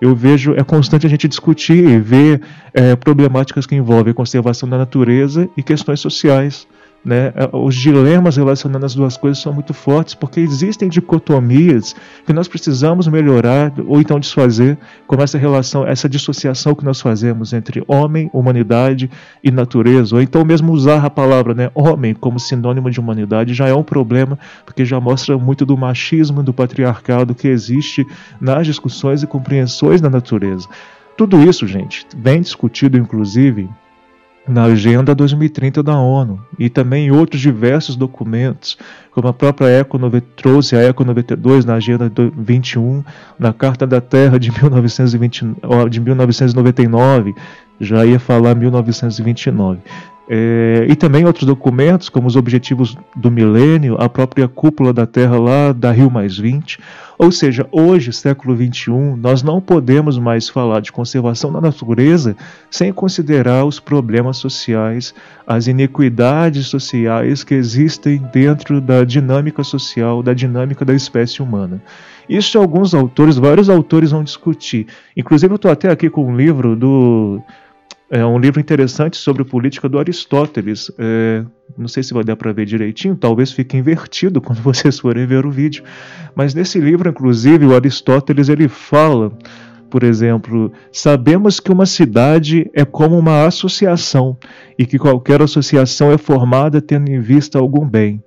eu 0.00 0.14
vejo, 0.14 0.54
é 0.56 0.64
constante 0.64 1.06
a 1.06 1.10
gente 1.10 1.28
discutir 1.28 1.86
e 1.86 1.98
ver 1.98 2.40
é, 2.72 2.96
problemáticas 2.96 3.66
que 3.66 3.74
envolvem 3.74 4.14
conservação 4.14 4.68
da 4.68 4.78
natureza 4.78 5.48
e 5.56 5.62
questões 5.62 6.00
sociais. 6.00 6.66
Né? 7.02 7.32
É, 7.34 7.48
os 7.52 7.74
dilemas 7.74 8.36
relacionando 8.36 8.84
as 8.84 8.94
duas 8.94 9.16
coisas 9.16 9.42
são 9.42 9.54
muito 9.54 9.72
fortes 9.72 10.14
porque 10.14 10.38
existem 10.38 10.86
dicotomias 10.86 11.96
que 12.26 12.32
nós 12.32 12.46
precisamos 12.46 13.08
melhorar 13.08 13.72
ou 13.86 14.00
então 14.00 14.20
desfazer, 14.20 14.76
como 15.06 15.22
essa 15.22 15.38
relação, 15.38 15.86
essa 15.86 16.08
dissociação 16.08 16.74
que 16.74 16.84
nós 16.84 17.00
fazemos 17.00 17.54
entre 17.54 17.82
homem, 17.88 18.28
humanidade 18.34 19.10
e 19.42 19.50
natureza, 19.50 20.14
ou 20.14 20.20
então 20.20 20.44
mesmo 20.44 20.72
usar 20.72 21.02
a 21.02 21.08
palavra 21.08 21.54
né, 21.54 21.70
homem 21.74 22.12
como 22.14 22.38
sinônimo 22.38 22.90
de 22.90 23.00
humanidade 23.00 23.54
já 23.54 23.66
é 23.66 23.74
um 23.74 23.82
problema 23.82 24.38
porque 24.66 24.84
já 24.84 25.00
mostra 25.00 25.38
muito 25.38 25.64
do 25.64 25.78
machismo, 25.78 26.42
do 26.42 26.52
patriarcado 26.52 27.34
que 27.34 27.48
existe 27.48 28.06
nas 28.38 28.66
discussões 28.66 29.22
e 29.22 29.26
compreensões 29.26 30.02
da 30.02 30.10
natureza. 30.10 30.68
Tudo 31.16 31.42
isso, 31.42 31.66
gente, 31.66 32.06
bem 32.16 32.40
discutido, 32.40 32.96
inclusive, 32.96 33.68
na 34.50 34.64
Agenda 34.64 35.14
2030 35.14 35.82
da 35.82 35.98
ONU 35.98 36.40
e 36.58 36.68
também 36.68 37.06
em 37.06 37.10
outros 37.10 37.40
diversos 37.40 37.96
documentos, 37.96 38.76
como 39.10 39.28
a 39.28 39.32
própria 39.32 39.68
Eco 39.68 39.98
trouxe 40.36 40.76
a 40.76 40.82
Eco 40.82 41.04
92 41.04 41.64
na 41.64 41.74
Agenda 41.74 42.10
21, 42.36 43.02
na 43.38 43.52
Carta 43.52 43.86
da 43.86 44.00
Terra 44.00 44.38
de, 44.38 44.50
1920, 44.50 45.46
de 45.88 46.00
1999, 46.00 47.34
já 47.80 48.04
ia 48.04 48.18
falar 48.18 48.54
1929. 48.54 49.80
É, 50.32 50.86
e 50.88 50.94
também 50.94 51.24
outros 51.24 51.44
documentos, 51.44 52.08
como 52.08 52.28
os 52.28 52.36
Objetivos 52.36 52.96
do 53.16 53.32
Milênio, 53.32 53.96
a 53.98 54.08
própria 54.08 54.46
cúpula 54.46 54.92
da 54.92 55.04
Terra 55.04 55.36
lá 55.36 55.72
da 55.72 55.90
Rio 55.90 56.08
Mais 56.08 56.38
20. 56.38 56.78
Ou 57.18 57.32
seja, 57.32 57.66
hoje, 57.72 58.12
século 58.12 58.54
21, 58.54 59.16
nós 59.16 59.42
não 59.42 59.60
podemos 59.60 60.18
mais 60.18 60.48
falar 60.48 60.82
de 60.82 60.92
conservação 60.92 61.52
da 61.52 61.60
natureza 61.60 62.36
sem 62.70 62.92
considerar 62.92 63.64
os 63.64 63.80
problemas 63.80 64.36
sociais, 64.36 65.12
as 65.44 65.66
inequidades 65.66 66.68
sociais 66.68 67.42
que 67.42 67.54
existem 67.54 68.22
dentro 68.32 68.80
da 68.80 69.02
dinâmica 69.02 69.64
social, 69.64 70.22
da 70.22 70.32
dinâmica 70.32 70.84
da 70.84 70.94
espécie 70.94 71.42
humana. 71.42 71.82
Isso 72.28 72.56
alguns 72.56 72.94
autores, 72.94 73.36
vários 73.36 73.68
autores 73.68 74.12
vão 74.12 74.22
discutir. 74.22 74.86
Inclusive, 75.16 75.52
eu 75.52 75.56
estou 75.56 75.72
até 75.72 75.90
aqui 75.90 76.08
com 76.08 76.24
um 76.24 76.36
livro 76.36 76.76
do 76.76 77.42
é 78.10 78.26
um 78.26 78.38
livro 78.38 78.60
interessante 78.60 79.16
sobre 79.16 79.44
política 79.44 79.88
do 79.88 79.98
Aristóteles. 79.98 80.90
É, 80.98 81.44
não 81.78 81.86
sei 81.86 82.02
se 82.02 82.12
vai 82.12 82.24
dar 82.24 82.34
para 82.34 82.52
ver 82.52 82.66
direitinho, 82.66 83.14
talvez 83.14 83.52
fique 83.52 83.76
invertido 83.76 84.40
quando 84.42 84.60
vocês 84.60 84.98
forem 84.98 85.26
ver 85.26 85.46
o 85.46 85.50
vídeo. 85.50 85.84
Mas 86.34 86.52
nesse 86.52 86.80
livro, 86.80 87.08
inclusive, 87.08 87.64
o 87.64 87.74
Aristóteles 87.74 88.48
ele 88.48 88.66
fala, 88.66 89.32
por 89.88 90.02
exemplo, 90.02 90.72
sabemos 90.90 91.60
que 91.60 91.70
uma 91.70 91.86
cidade 91.86 92.68
é 92.74 92.84
como 92.84 93.16
uma 93.16 93.46
associação 93.46 94.36
e 94.76 94.84
que 94.84 94.98
qualquer 94.98 95.40
associação 95.40 96.10
é 96.10 96.18
formada 96.18 96.82
tendo 96.82 97.08
em 97.10 97.20
vista 97.20 97.58
algum 97.58 97.88
bem. 97.88 98.20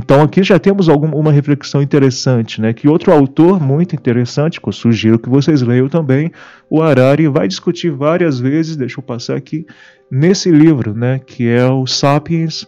Então 0.00 0.22
aqui 0.22 0.42
já 0.42 0.58
temos 0.58 0.88
alguma, 0.88 1.14
uma 1.14 1.30
reflexão 1.30 1.82
interessante, 1.82 2.58
né? 2.58 2.72
Que 2.72 2.88
outro 2.88 3.12
autor 3.12 3.60
muito 3.60 3.94
interessante, 3.94 4.58
que 4.58 4.66
eu 4.66 4.72
sugiro 4.72 5.18
que 5.18 5.28
vocês 5.28 5.60
leiam 5.60 5.90
também, 5.90 6.32
o 6.70 6.80
Harari 6.80 7.28
vai 7.28 7.46
discutir 7.46 7.90
várias 7.90 8.40
vezes, 8.40 8.76
deixa 8.76 8.98
eu 8.98 9.02
passar 9.02 9.36
aqui, 9.36 9.66
nesse 10.10 10.50
livro, 10.50 10.94
né? 10.94 11.18
Que 11.18 11.46
é 11.46 11.66
o 11.66 11.86
Sapiens, 11.86 12.66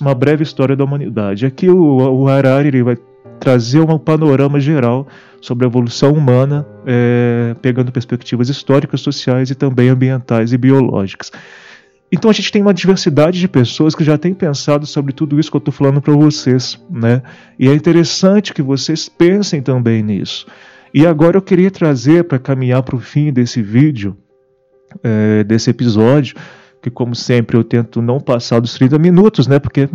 uma 0.00 0.14
breve 0.14 0.44
história 0.44 0.76
da 0.76 0.84
humanidade. 0.84 1.44
Aqui 1.44 1.68
o, 1.68 2.20
o 2.20 2.28
Harari 2.28 2.68
ele 2.68 2.84
vai 2.84 2.96
trazer 3.40 3.80
um 3.80 3.98
panorama 3.98 4.60
geral 4.60 5.08
sobre 5.40 5.66
a 5.66 5.68
evolução 5.68 6.12
humana, 6.12 6.64
é, 6.86 7.56
pegando 7.60 7.90
perspectivas 7.90 8.48
históricas, 8.48 9.00
sociais 9.00 9.50
e 9.50 9.56
também 9.56 9.88
ambientais 9.88 10.52
e 10.52 10.56
biológicas. 10.56 11.32
Então 12.10 12.30
a 12.30 12.34
gente 12.34 12.52
tem 12.52 12.62
uma 12.62 12.74
diversidade 12.74 13.40
de 13.40 13.48
pessoas 13.48 13.94
que 13.94 14.04
já 14.04 14.16
têm 14.16 14.32
pensado 14.32 14.86
sobre 14.86 15.12
tudo 15.12 15.40
isso 15.40 15.50
que 15.50 15.56
eu 15.56 15.58
estou 15.58 15.72
falando 15.72 16.00
para 16.00 16.14
vocês, 16.14 16.80
né? 16.88 17.22
E 17.58 17.68
é 17.68 17.74
interessante 17.74 18.54
que 18.54 18.62
vocês 18.62 19.08
pensem 19.08 19.60
também 19.60 20.02
nisso. 20.02 20.46
E 20.92 21.06
agora 21.06 21.36
eu 21.36 21.42
queria 21.42 21.70
trazer 21.70 22.24
para 22.24 22.38
caminhar 22.38 22.82
para 22.82 22.94
o 22.94 23.00
fim 23.00 23.32
desse 23.32 23.60
vídeo, 23.60 24.16
é, 25.02 25.42
desse 25.42 25.70
episódio, 25.70 26.36
que 26.80 26.88
como 26.88 27.16
sempre 27.16 27.56
eu 27.56 27.64
tento 27.64 28.00
não 28.00 28.20
passar 28.20 28.60
dos 28.60 28.74
30 28.74 28.98
minutos, 28.98 29.48
né? 29.48 29.58
Porque 29.58 29.88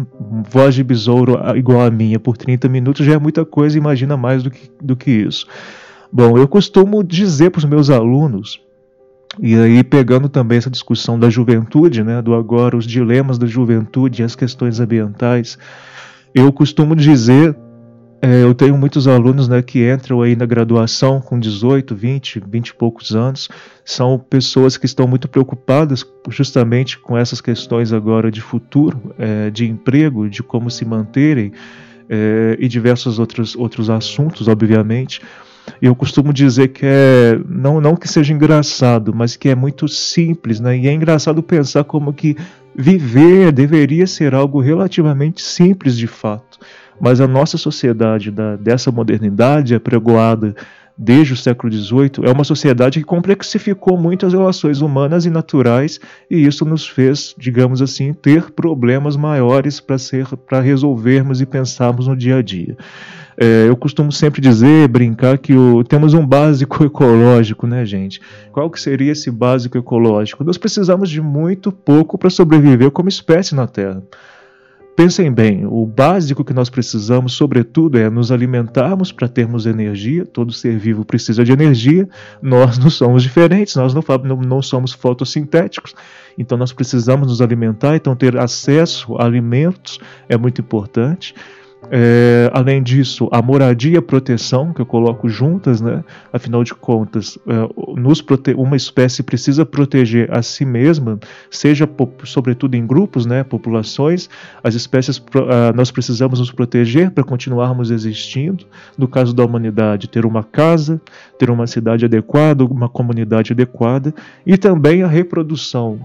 voz 0.50 0.76
de 0.76 0.84
besouro 0.84 1.40
igual 1.56 1.82
a 1.82 1.92
minha 1.92 2.20
por 2.20 2.36
30 2.36 2.68
minutos 2.68 3.06
já 3.06 3.14
é 3.14 3.18
muita 3.18 3.46
coisa, 3.46 3.78
imagina 3.78 4.18
mais 4.18 4.44
do 4.44 4.52
que, 4.52 4.70
do 4.82 4.96
que 4.96 5.12
isso. 5.12 5.48
Bom, 6.12 6.38
eu 6.38 6.48
costumo 6.48 7.04
dizer 7.04 7.52
para 7.52 7.60
os 7.60 7.66
meus 7.66 7.90
alunos 7.90 8.60
e 9.38 9.56
aí, 9.56 9.84
pegando 9.84 10.28
também 10.28 10.58
essa 10.58 10.70
discussão 10.70 11.20
da 11.20 11.30
juventude, 11.30 12.04
né, 12.04 12.22
do 12.22 12.34
agora, 12.34 12.76
os 12.76 12.86
dilemas 12.86 13.38
da 13.38 13.46
juventude 13.46 14.24
as 14.24 14.36
questões 14.36 14.80
ambientais, 14.80 15.58
eu 16.34 16.52
costumo 16.52 16.96
dizer, 16.96 17.56
é, 18.22 18.44
eu 18.44 18.54
tenho 18.54 18.78
muitos 18.78 19.08
alunos 19.08 19.48
né, 19.48 19.62
que 19.62 19.90
entram 19.90 20.22
aí 20.22 20.36
na 20.36 20.46
graduação 20.46 21.22
com 21.22 21.40
18, 21.40 21.96
20, 21.96 22.44
20 22.48 22.68
e 22.70 22.74
poucos 22.74 23.16
anos, 23.16 23.48
são 23.86 24.18
pessoas 24.18 24.78
que 24.78 24.86
estão 24.86 25.08
muito 25.08 25.28
preocupadas 25.28 26.06
justamente 26.30 26.98
com 26.98 27.18
essas 27.18 27.40
questões 27.40 27.94
agora 27.94 28.32
de 28.32 28.42
futuro, 28.42 29.14
é, 29.18 29.50
de 29.50 29.66
emprego, 29.66 30.30
de 30.30 30.42
como 30.42 30.70
se 30.70 30.84
manterem 30.84 31.54
é, 32.10 32.58
e 32.60 32.68
diversos 32.68 33.20
outros, 33.20 33.56
outros 33.56 33.90
assuntos, 33.90 34.48
obviamente. 34.48 35.22
Eu 35.82 35.96
costumo 35.96 36.34
dizer 36.34 36.70
que 36.70 36.86
é 36.86 37.40
não 37.48 37.80
não 37.82 37.96
que 37.96 38.08
seja 38.08 38.34
engraçado, 38.34 39.14
mas 39.14 39.36
que 39.36 39.50
é 39.50 39.56
muito 39.56 39.88
simples, 39.88 40.60
né? 40.60 40.78
E 40.78 40.88
é 40.88 40.94
engraçado 40.94 41.42
pensar 41.44 41.84
como 41.84 42.14
que 42.14 42.36
viver 42.76 43.52
deveria 43.52 44.08
ser 44.08 44.34
algo 44.34 44.60
relativamente 44.60 45.42
simples 45.42 45.98
de 45.98 46.08
fato. 46.08 46.60
Mas 47.00 47.22
a 47.22 47.28
nossa 47.28 47.58
sociedade 47.58 48.30
da, 48.30 48.56
dessa 48.56 48.92
modernidade 48.92 49.74
apregoada 49.74 50.56
desde 51.02 51.32
o 51.32 51.38
século 51.38 51.72
XVIII 51.72 52.26
é 52.26 52.32
uma 52.32 52.44
sociedade 52.44 53.00
que 53.00 53.06
complexificou 53.06 53.98
muito 53.98 54.26
as 54.26 54.34
relações 54.34 54.82
humanas 54.82 55.26
e 55.26 55.30
naturais 55.30 55.98
e 56.30 56.46
isso 56.46 56.66
nos 56.66 56.86
fez, 56.86 57.34
digamos 57.38 57.82
assim, 57.82 58.12
ter 58.12 58.52
problemas 58.52 59.16
maiores 59.16 59.80
para 59.80 59.98
ser 59.98 60.28
para 60.46 60.60
resolvermos 60.60 61.40
e 61.40 61.46
pensarmos 61.46 62.08
no 62.08 62.18
dia 62.18 62.38
a 62.38 62.42
dia. 62.42 62.76
É, 63.42 63.70
eu 63.70 63.78
costumo 63.78 64.12
sempre 64.12 64.42
dizer, 64.42 64.90
brincar, 64.90 65.38
que 65.38 65.56
o, 65.56 65.82
temos 65.82 66.14
um 66.14 66.28
básico 66.28 66.84
ecológico, 66.84 67.66
né, 67.66 67.86
gente? 67.86 68.20
Qual 68.52 68.70
que 68.70 68.82
seria 68.82 69.14
esse 69.14 69.32
básico 69.32 69.78
ecológico? 69.78 70.44
Nós 70.44 70.58
precisamos 70.58 71.10
de 71.10 71.22
muito 71.22 71.72
pouco 71.72 72.18
para 72.18 72.30
sobreviver 72.30 72.92
como 72.92 73.08
espécie 73.08 73.56
na 73.56 73.66
Terra. 73.66 74.04
Pensem 74.94 75.32
bem, 75.32 75.66
o 75.66 75.86
básico 75.86 76.44
que 76.44 76.52
nós 76.52 76.70
precisamos, 76.70 77.32
sobretudo, 77.32 77.98
é 77.98 78.10
nos 78.10 78.34
alimentarmos 78.34 79.14
para 79.14 79.30
termos 79.30 79.66
energia. 79.66 80.26
Todo 80.26 80.52
ser 80.52 80.78
vivo 80.78 81.06
precisa 81.06 81.42
de 81.46 81.54
energia. 81.54 82.10
Nós 82.42 82.78
não 82.78 82.90
somos 82.90 83.24
diferentes, 83.24 83.74
nós 83.78 83.94
não, 83.94 84.04
não 84.36 84.62
somos 84.62 84.92
fotossintéticos. 84.92 85.96
Então, 86.38 86.58
nós 86.58 86.74
precisamos 86.74 87.30
nos 87.30 87.42
alimentar. 87.42 87.96
Então, 87.96 88.14
ter 88.14 88.38
acesso 88.38 89.16
a 89.16 89.24
alimentos 89.24 89.98
é 90.28 90.36
muito 90.36 90.60
importante. 90.60 91.34
É, 91.92 92.52
além 92.54 92.84
disso, 92.84 93.28
a 93.32 93.42
moradia 93.42 93.94
e 93.94 93.98
a 93.98 94.02
proteção, 94.02 94.72
que 94.74 94.82
eu 94.82 94.86
coloco 94.86 95.28
juntas, 95.28 95.82
né? 95.82 96.04
afinal 96.32 96.64
de 96.64 96.74
contas, 96.74 97.38
é, 97.48 98.54
uma 98.56 98.76
espécie 98.76 99.24
precisa 99.24 99.66
proteger 99.66 100.32
a 100.32 100.42
si 100.42 100.66
mesma, 100.66 101.20
seja 101.50 101.90
sobretudo 102.26 102.76
em 102.76 102.86
grupos, 102.86 103.26
né? 103.26 103.44
populações, 103.44 104.30
as 104.64 104.76
espécies, 104.76 105.18
uh, 105.18 105.76
nós 105.76 105.90
precisamos 105.90 106.40
nos 106.40 106.52
proteger 106.52 107.10
para 107.12 107.24
continuarmos 107.24 107.90
existindo. 107.90 108.66
No 108.98 109.08
caso 109.08 109.34
da 109.34 109.44
humanidade, 109.44 110.08
ter 110.08 110.26
uma 110.26 110.44
casa, 110.44 111.02
ter 111.40 111.50
uma 111.50 111.66
cidade 111.66 112.06
adequada, 112.06 112.64
uma 112.66 112.88
comunidade 112.90 113.54
adequada, 113.54 114.14
e 114.46 114.58
também 114.58 115.02
a 115.02 115.08
reprodução. 115.08 116.00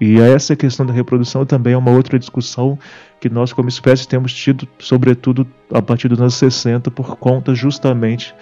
E 0.00 0.18
essa 0.18 0.56
questão 0.56 0.84
da 0.84 0.92
reprodução 0.92 1.46
também 1.46 1.74
é 1.74 1.78
uma 1.78 1.92
outra 1.92 2.18
discussão 2.18 2.78
que 3.22 3.30
nós, 3.30 3.52
como 3.52 3.68
espécie, 3.68 4.08
temos 4.08 4.34
tido, 4.34 4.66
sobretudo 4.80 5.46
a 5.72 5.80
partir 5.80 6.08
dos 6.08 6.20
anos 6.20 6.34
60, 6.34 6.90
por 6.90 7.16
conta 7.16 7.54
justamente 7.54 8.34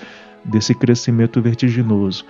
desse 0.43 0.75
crescimento 0.75 1.43
vertiginoso. 1.43 2.25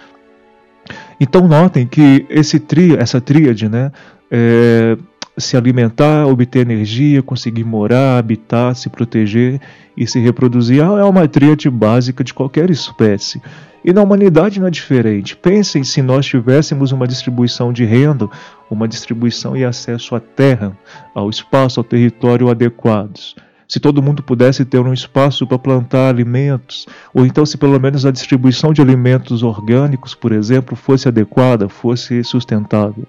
Então, 1.20 1.46
notem 1.46 1.86
que 1.86 2.26
esse 2.28 2.58
tri, 2.58 2.96
essa 2.96 3.20
tríade, 3.20 3.68
né, 3.68 3.92
é, 4.28 4.98
se 5.38 5.56
alimentar, 5.56 6.26
obter 6.26 6.62
energia, 6.62 7.22
conseguir 7.22 7.62
morar, 7.62 8.18
habitar, 8.18 8.74
se 8.74 8.90
proteger 8.90 9.60
e 9.96 10.04
se 10.04 10.18
reproduzir, 10.18 10.80
é 10.80 11.04
uma 11.04 11.28
tríade 11.28 11.70
básica 11.70 12.24
de 12.24 12.34
qualquer 12.34 12.68
espécie. 12.68 13.40
E 13.84 13.92
na 13.92 14.02
humanidade 14.02 14.58
não 14.58 14.66
é 14.66 14.70
diferente. 14.72 15.36
Pensem 15.36 15.84
se 15.84 16.02
nós 16.02 16.26
tivéssemos 16.26 16.90
uma 16.90 17.06
distribuição 17.06 17.72
de 17.72 17.84
renda, 17.84 18.28
uma 18.70 18.88
distribuição 18.88 19.56
e 19.56 19.64
acesso 19.64 20.14
à 20.14 20.20
terra, 20.20 20.76
ao 21.14 21.28
espaço, 21.28 21.80
ao 21.80 21.84
território 21.84 22.48
adequados. 22.48 23.34
Se 23.68 23.78
todo 23.78 24.02
mundo 24.02 24.22
pudesse 24.22 24.64
ter 24.64 24.80
um 24.80 24.92
espaço 24.92 25.46
para 25.46 25.58
plantar 25.58 26.08
alimentos, 26.08 26.86
ou 27.14 27.24
então 27.24 27.46
se 27.46 27.56
pelo 27.56 27.78
menos 27.78 28.04
a 28.04 28.10
distribuição 28.10 28.72
de 28.72 28.82
alimentos 28.82 29.42
orgânicos, 29.42 30.14
por 30.14 30.32
exemplo, 30.32 30.74
fosse 30.74 31.06
adequada, 31.06 31.68
fosse 31.68 32.24
sustentável. 32.24 33.06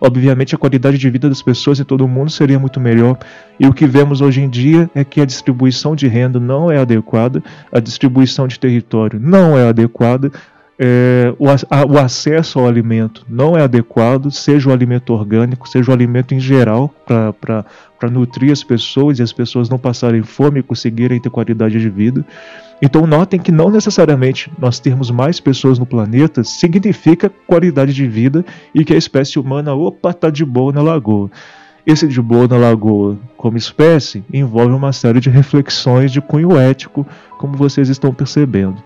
Obviamente, 0.00 0.54
a 0.54 0.58
qualidade 0.58 0.96
de 0.96 1.10
vida 1.10 1.28
das 1.28 1.42
pessoas 1.42 1.78
e 1.78 1.84
todo 1.84 2.06
mundo 2.06 2.30
seria 2.30 2.58
muito 2.58 2.78
melhor. 2.78 3.18
E 3.58 3.66
o 3.66 3.74
que 3.74 3.84
vemos 3.84 4.20
hoje 4.20 4.40
em 4.40 4.48
dia 4.48 4.88
é 4.94 5.02
que 5.02 5.20
a 5.20 5.24
distribuição 5.24 5.96
de 5.96 6.06
renda 6.06 6.38
não 6.38 6.70
é 6.70 6.78
adequada, 6.78 7.42
a 7.72 7.80
distribuição 7.80 8.46
de 8.46 8.58
território 8.58 9.18
não 9.20 9.58
é 9.58 9.68
adequada, 9.68 10.30
é, 10.80 11.34
o, 11.38 11.48
a, 11.48 11.84
o, 11.84 11.98
acesso 11.98 12.60
ao 12.60 12.68
alimento 12.68 13.26
não 13.28 13.56
é 13.56 13.62
adequado, 13.62 14.30
seja 14.30 14.70
o 14.70 14.72
alimento 14.72 15.12
orgânico, 15.12 15.68
seja 15.68 15.90
o 15.90 15.94
alimento 15.94 16.34
em 16.34 16.40
geral, 16.40 16.94
para 17.04 18.10
nutrir 18.10 18.52
as 18.52 18.62
pessoas 18.62 19.18
e 19.18 19.22
as 19.22 19.32
pessoas 19.32 19.68
não 19.68 19.76
passarem 19.76 20.22
fome 20.22 20.60
e 20.60 20.62
conseguirem 20.62 21.20
ter 21.20 21.30
qualidade 21.30 21.80
de 21.80 21.90
vida. 21.90 22.24
Então 22.80 23.08
notem 23.08 23.40
que 23.40 23.50
não 23.50 23.70
necessariamente 23.70 24.52
nós 24.56 24.78
termos 24.78 25.10
mais 25.10 25.40
pessoas 25.40 25.80
no 25.80 25.86
planeta 25.86 26.44
significa 26.44 27.28
qualidade 27.28 27.92
de 27.92 28.06
vida 28.06 28.44
e 28.72 28.84
que 28.84 28.94
a 28.94 28.96
espécie 28.96 29.40
humana, 29.40 29.74
opa, 29.74 30.12
tá 30.12 30.30
de 30.30 30.44
boa 30.44 30.72
na 30.72 30.80
lagoa. 30.80 31.28
Esse 31.84 32.06
de 32.06 32.22
boa 32.22 32.46
na 32.46 32.56
lagoa 32.56 33.18
como 33.36 33.56
espécie 33.56 34.22
envolve 34.32 34.74
uma 34.74 34.92
série 34.92 35.18
de 35.18 35.28
reflexões 35.28 36.12
de 36.12 36.20
cunho 36.20 36.56
ético, 36.56 37.04
como 37.36 37.56
vocês 37.56 37.88
estão 37.88 38.14
percebendo. 38.14 38.80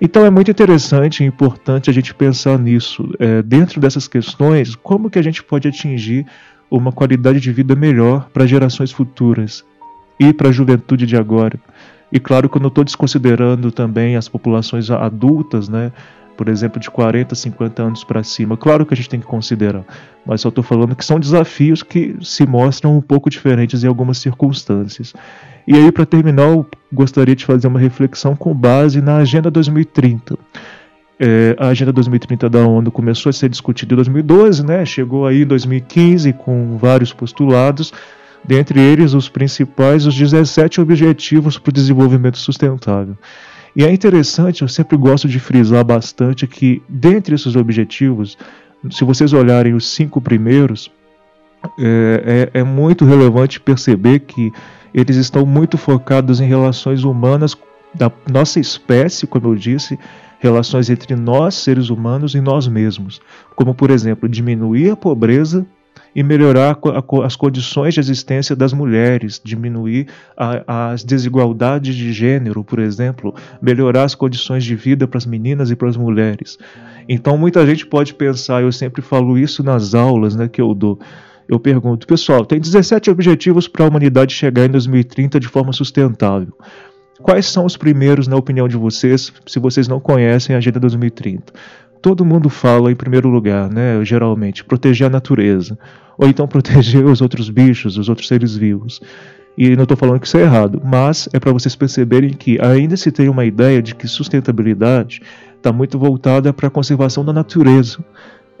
Então 0.00 0.24
é 0.24 0.30
muito 0.30 0.50
interessante 0.50 1.24
e 1.24 1.26
importante 1.26 1.90
a 1.90 1.92
gente 1.92 2.14
pensar 2.14 2.58
nisso. 2.58 3.12
É, 3.18 3.42
dentro 3.42 3.80
dessas 3.80 4.06
questões, 4.06 4.76
como 4.76 5.10
que 5.10 5.18
a 5.18 5.22
gente 5.22 5.42
pode 5.42 5.66
atingir 5.66 6.24
uma 6.70 6.92
qualidade 6.92 7.40
de 7.40 7.52
vida 7.52 7.74
melhor 7.74 8.28
para 8.32 8.46
gerações 8.46 8.92
futuras 8.92 9.64
e 10.20 10.32
para 10.32 10.50
a 10.50 10.52
juventude 10.52 11.06
de 11.06 11.16
agora. 11.16 11.58
E 12.12 12.18
claro 12.18 12.48
que 12.48 12.56
eu 12.56 12.60
não 12.60 12.68
estou 12.68 12.84
desconsiderando 12.84 13.70
também 13.70 14.16
as 14.16 14.28
populações 14.28 14.90
adultas, 14.90 15.68
né? 15.68 15.92
Por 16.38 16.48
exemplo, 16.48 16.78
de 16.78 16.88
40, 16.88 17.34
50 17.34 17.82
anos 17.82 18.04
para 18.04 18.22
cima. 18.22 18.56
Claro 18.56 18.86
que 18.86 18.94
a 18.94 18.96
gente 18.96 19.08
tem 19.08 19.18
que 19.18 19.26
considerar, 19.26 19.82
mas 20.24 20.40
só 20.40 20.50
estou 20.50 20.62
falando 20.62 20.94
que 20.94 21.04
são 21.04 21.18
desafios 21.18 21.82
que 21.82 22.14
se 22.22 22.46
mostram 22.46 22.96
um 22.96 23.00
pouco 23.00 23.28
diferentes 23.28 23.82
em 23.82 23.88
algumas 23.88 24.18
circunstâncias. 24.18 25.12
E 25.66 25.74
aí, 25.74 25.90
para 25.90 26.06
terminar, 26.06 26.44
eu 26.44 26.64
gostaria 26.92 27.34
de 27.34 27.44
fazer 27.44 27.66
uma 27.66 27.80
reflexão 27.80 28.36
com 28.36 28.54
base 28.54 29.00
na 29.00 29.16
Agenda 29.16 29.50
2030. 29.50 30.38
É, 31.18 31.56
a 31.58 31.66
Agenda 31.66 31.92
2030 31.92 32.48
da 32.48 32.60
ONU 32.60 32.92
começou 32.92 33.30
a 33.30 33.32
ser 33.32 33.48
discutida 33.48 33.94
em 33.94 33.96
2012, 33.96 34.64
né? 34.64 34.86
chegou 34.86 35.26
aí 35.26 35.42
em 35.42 35.46
2015 35.46 36.32
com 36.34 36.78
vários 36.78 37.12
postulados, 37.12 37.92
dentre 38.44 38.80
eles 38.80 39.12
os 39.12 39.28
principais, 39.28 40.06
os 40.06 40.14
17 40.14 40.80
Objetivos 40.80 41.58
para 41.58 41.70
o 41.70 41.72
Desenvolvimento 41.72 42.38
Sustentável. 42.38 43.16
E 43.74 43.84
é 43.84 43.92
interessante, 43.92 44.62
eu 44.62 44.68
sempre 44.68 44.96
gosto 44.96 45.28
de 45.28 45.38
frisar 45.38 45.84
bastante 45.84 46.46
que, 46.46 46.82
dentre 46.88 47.34
esses 47.34 47.54
objetivos, 47.54 48.36
se 48.90 49.04
vocês 49.04 49.32
olharem 49.32 49.74
os 49.74 49.88
cinco 49.88 50.20
primeiros, 50.20 50.90
é, 51.78 52.50
é, 52.54 52.60
é 52.60 52.62
muito 52.64 53.04
relevante 53.04 53.60
perceber 53.60 54.20
que 54.20 54.52
eles 54.94 55.16
estão 55.16 55.44
muito 55.44 55.76
focados 55.76 56.40
em 56.40 56.46
relações 56.46 57.04
humanas 57.04 57.56
da 57.94 58.10
nossa 58.30 58.60
espécie, 58.60 59.26
como 59.26 59.48
eu 59.48 59.54
disse, 59.54 59.98
relações 60.38 60.88
entre 60.88 61.14
nós, 61.16 61.54
seres 61.54 61.90
humanos, 61.90 62.34
e 62.34 62.40
nós 62.40 62.68
mesmos. 62.68 63.20
Como, 63.56 63.74
por 63.74 63.90
exemplo, 63.90 64.28
diminuir 64.28 64.90
a 64.90 64.96
pobreza 64.96 65.66
e 66.14 66.22
melhorar 66.22 66.78
as 67.24 67.36
condições 67.36 67.94
de 67.94 68.00
existência 68.00 68.56
das 68.56 68.72
mulheres, 68.72 69.40
diminuir 69.42 70.06
a, 70.36 70.92
as 70.92 71.04
desigualdades 71.04 71.94
de 71.94 72.12
gênero, 72.12 72.64
por 72.64 72.78
exemplo, 72.78 73.34
melhorar 73.60 74.04
as 74.04 74.14
condições 74.14 74.64
de 74.64 74.74
vida 74.74 75.06
para 75.06 75.18
as 75.18 75.26
meninas 75.26 75.70
e 75.70 75.76
para 75.76 75.88
as 75.88 75.96
mulheres. 75.96 76.58
Então, 77.08 77.38
muita 77.38 77.66
gente 77.66 77.86
pode 77.86 78.14
pensar, 78.14 78.62
eu 78.62 78.72
sempre 78.72 79.00
falo 79.00 79.38
isso 79.38 79.62
nas 79.62 79.94
aulas 79.94 80.34
né, 80.36 80.48
que 80.48 80.60
eu 80.60 80.74
dou. 80.74 80.98
Eu 81.48 81.58
pergunto, 81.58 82.06
pessoal, 82.06 82.44
tem 82.44 82.60
17 82.60 83.10
objetivos 83.10 83.66
para 83.66 83.84
a 83.84 83.88
humanidade 83.88 84.34
chegar 84.34 84.66
em 84.66 84.68
2030 84.68 85.40
de 85.40 85.48
forma 85.48 85.72
sustentável. 85.72 86.52
Quais 87.22 87.46
são 87.46 87.64
os 87.64 87.76
primeiros, 87.76 88.28
na 88.28 88.36
opinião 88.36 88.68
de 88.68 88.76
vocês, 88.76 89.32
se 89.46 89.58
vocês 89.58 89.88
não 89.88 89.98
conhecem 89.98 90.54
a 90.54 90.58
Agenda 90.58 90.78
2030? 90.78 91.52
Todo 92.00 92.24
mundo 92.24 92.48
fala 92.48 92.90
em 92.90 92.96
primeiro 92.96 93.28
lugar, 93.28 93.70
né, 93.70 94.04
geralmente, 94.04 94.64
proteger 94.64 95.06
a 95.06 95.10
natureza, 95.10 95.78
ou 96.16 96.28
então 96.28 96.46
proteger 96.48 97.04
os 97.04 97.20
outros 97.20 97.50
bichos, 97.50 97.96
os 97.96 98.08
outros 98.08 98.28
seres 98.28 98.56
vivos. 98.56 99.00
E 99.56 99.74
não 99.74 99.82
estou 99.82 99.96
falando 99.96 100.20
que 100.20 100.26
isso 100.26 100.36
é 100.36 100.42
errado, 100.42 100.80
mas 100.84 101.28
é 101.32 101.40
para 101.40 101.52
vocês 101.52 101.74
perceberem 101.74 102.30
que 102.30 102.60
ainda 102.60 102.96
se 102.96 103.10
tem 103.10 103.28
uma 103.28 103.44
ideia 103.44 103.82
de 103.82 103.92
que 103.92 104.06
sustentabilidade 104.06 105.20
está 105.56 105.72
muito 105.72 105.98
voltada 105.98 106.52
para 106.52 106.68
a 106.68 106.70
conservação 106.70 107.24
da 107.24 107.32
natureza. 107.32 107.98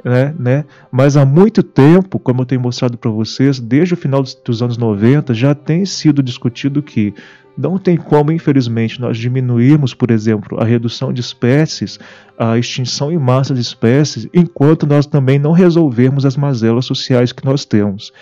Né, 0.04 0.32
né? 0.38 0.64
Mas 0.92 1.16
há 1.16 1.24
muito 1.24 1.62
tempo, 1.62 2.20
como 2.20 2.42
eu 2.42 2.46
tenho 2.46 2.60
mostrado 2.60 2.96
para 2.96 3.10
vocês, 3.10 3.58
desde 3.58 3.94
o 3.94 3.96
final 3.96 4.22
dos 4.22 4.62
anos 4.62 4.78
90, 4.78 5.34
já 5.34 5.54
tem 5.54 5.84
sido 5.84 6.22
discutido 6.22 6.82
que 6.82 7.12
não 7.58 7.76
tem 7.76 7.96
como, 7.96 8.30
infelizmente, 8.30 9.00
nós 9.00 9.18
diminuirmos, 9.18 9.92
por 9.92 10.12
exemplo, 10.12 10.60
a 10.60 10.64
redução 10.64 11.12
de 11.12 11.20
espécies, 11.20 11.98
a 12.38 12.56
extinção 12.56 13.10
em 13.10 13.18
massa 13.18 13.52
de 13.52 13.60
espécies, 13.60 14.28
enquanto 14.32 14.86
nós 14.86 15.06
também 15.06 15.40
não 15.40 15.50
resolvermos 15.50 16.24
as 16.24 16.36
mazelas 16.36 16.84
sociais 16.84 17.32
que 17.32 17.44
nós 17.44 17.64
temos. 17.64 18.12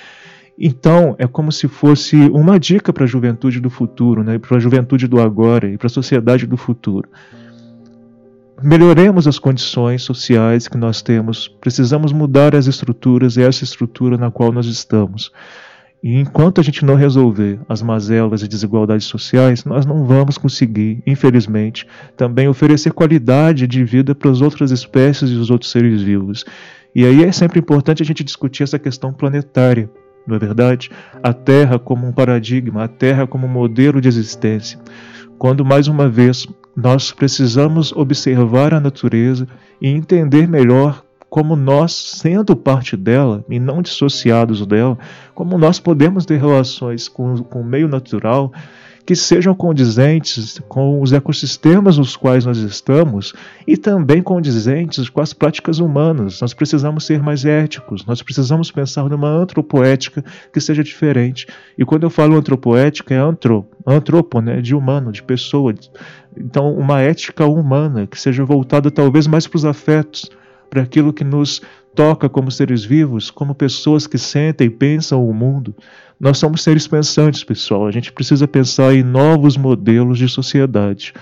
Então, 0.59 1.15
é 1.19 1.27
como 1.27 1.53
se 1.53 1.69
fosse 1.69 2.17
uma 2.17 2.59
dica 2.59 2.95
para 2.95 3.05
a 3.05 3.07
juventude 3.07 3.61
do 3.61 3.69
futuro, 3.69 4.25
né? 4.25 4.39
para 4.39 4.57
a 4.57 4.61
juventude 4.61 5.07
do 5.07 5.21
agora 5.21 5.69
e 5.69 5.77
para 5.77 5.87
a 5.87 5.91
sociedade 5.91 6.47
do 6.47 6.57
futuro. 6.57 7.07
Melhoremos 8.63 9.29
as 9.29 9.39
condições 9.39 10.03
sociais 10.03 10.67
que 10.67 10.79
nós 10.79 11.03
temos, 11.03 11.47
precisamos 11.47 12.11
mudar 12.11 12.55
as 12.55 12.67
estruturas 12.67 13.37
e 13.37 13.43
essa 13.43 13.65
estrutura 13.65 14.17
na 14.17 14.31
qual 14.31 14.51
nós 14.51 14.65
estamos. 14.67 15.31
E 16.03 16.19
enquanto 16.19 16.61
a 16.61 16.65
gente 16.65 16.85
não 16.85 16.95
resolver 16.95 17.61
as 17.69 17.83
mazelas 17.83 18.43
e 18.43 18.49
desigualdades 18.49 19.07
sociais, 19.07 19.65
nós 19.65 19.85
não 19.85 20.07
vamos 20.07 20.39
conseguir, 20.39 21.03
infelizmente, 21.07 21.87
também 22.17 22.49
oferecer 22.49 22.93
qualidade 22.93 23.67
de 23.67 23.85
vida 23.85 24.15
para 24.15 24.31
as 24.31 24.41
outras 24.41 24.71
espécies 24.71 25.31
e 25.31 25.35
os 25.35 25.51
outros 25.51 25.71
seres 25.71 26.01
vivos. 26.01 26.45
E 26.95 27.05
aí 27.05 27.25
é 27.25 27.33
sempre 27.33 27.61
importante 27.61 28.03
a 28.03 28.07
gente 28.07 28.25
discutir 28.25 28.63
essa 28.63 28.79
questão 28.79 29.13
planetária, 29.13 29.91
não 30.27 30.35
é 30.35 30.39
verdade? 30.39 30.91
A 31.23 31.33
Terra 31.35 31.79
como 31.79 32.07
um 32.07 32.13
paradigma, 32.13 32.85
a 32.85 32.89
Terra 32.89 33.27
como 33.27 33.47
um 33.47 33.51
modelo 33.51 34.01
de 34.01 34.09
existência. 34.09 34.79
Quando, 35.39 35.65
mais 35.65 35.89
uma 35.89 36.09
vez, 36.09 36.47
nós 36.77 37.11
precisamos 37.11 37.91
observar 37.93 38.75
a 38.75 38.81
natureza 38.81 39.49
e 39.81 39.89
entender 39.89 40.47
melhor 40.47 41.03
como 41.29 41.57
nós, 41.57 41.93
sendo 41.93 42.55
parte 42.55 42.97
dela 42.97 43.45
e 43.49 43.59
não 43.59 43.83
dissociados 43.83 44.65
dela, 44.67 44.99
como 45.35 45.59
nós 45.59 45.81
podemos 45.81 46.25
ter 46.27 46.39
relações 46.39 47.09
com, 47.09 47.39
com 47.39 47.63
o 47.63 47.65
meio 47.65 47.89
natural 47.89 48.53
que 49.07 49.15
sejam 49.15 49.55
condizentes 49.55 50.61
com 50.69 51.01
os 51.01 51.13
ecossistemas 51.13 51.97
nos 51.97 52.17
quais 52.17 52.45
nós 52.45 52.59
estamos 52.59 53.33
e 53.65 53.77
também 53.77 54.21
condizentes 54.21 55.09
com 55.09 55.21
as 55.21 55.33
práticas 55.33 55.79
humanas. 55.79 56.41
Nós 56.41 56.53
precisamos 56.53 57.07
ser 57.07 57.23
mais 57.23 57.45
éticos, 57.45 58.05
nós 58.05 58.21
precisamos 58.21 58.73
pensar 58.73 59.09
numa 59.09 59.29
antropoética 59.29 60.25
que 60.53 60.61
seja 60.61 60.83
diferente. 60.83 61.47
E 61.79 61.85
quando 61.85 62.03
eu 62.03 62.11
falo 62.11 62.37
antropoética, 62.37 63.15
é 63.15 63.19
antro, 63.19 63.65
antropo, 63.87 64.41
né, 64.41 64.61
de 64.61 64.75
humano, 64.75 65.13
de 65.13 65.23
pessoa. 65.23 65.73
Então, 66.37 66.75
uma 66.75 67.01
ética 67.01 67.47
humana 67.47 68.09
que 68.09 68.21
seja 68.21 68.45
voltada 68.45 68.91
talvez 68.91 69.29
mais 69.29 69.47
para 69.47 69.57
os 69.57 69.65
afetos 69.65 70.29
para 70.69 70.83
aquilo 70.83 71.13
que 71.13 71.25
nos 71.25 71.63
toca 71.97 72.29
como 72.29 72.51
seres 72.51 72.85
vivos, 72.85 73.31
como 73.31 73.55
pessoas 73.55 74.07
que 74.07 74.19
sentem 74.19 74.67
e 74.67 74.71
pensam 74.71 75.27
o 75.27 75.33
mundo. 75.33 75.75
Nós 76.21 76.37
somos 76.39 76.63
seres 76.63 76.87
pensantes, 76.87 77.43
pessoal. 77.43 77.87
A 77.87 77.91
gente 77.91 78.13
precisa 78.13 78.47
pensar 78.47 78.95
em 78.95 79.03
novos 79.03 79.57
modelos 79.57 80.19
de 80.19 80.29
sociedade. 80.29 81.15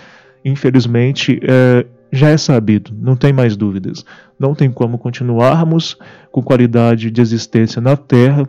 Infelizmente, 0.45 1.41
é, 1.43 1.87
já 2.13 2.29
é 2.29 2.37
sabido, 2.37 2.93
não 3.01 3.17
tem 3.17 3.33
mais 3.33 3.57
dúvidas. 3.57 4.05
Não 4.39 4.55
tem 4.55 4.71
como 4.71 4.99
continuarmos 4.99 5.97
com 6.31 6.43
qualidade 6.43 7.11
de 7.11 7.21
existência 7.21 7.81
na 7.81 7.97
Terra 7.97 8.47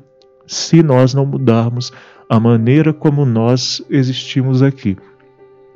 se 0.48 0.82
nós 0.82 1.14
não 1.14 1.26
mudarmos 1.26 1.94
a 2.28 2.40
maneira 2.40 2.92
como 2.92 3.24
nós 3.24 3.84
existimos 3.90 4.64
aqui. 4.64 4.98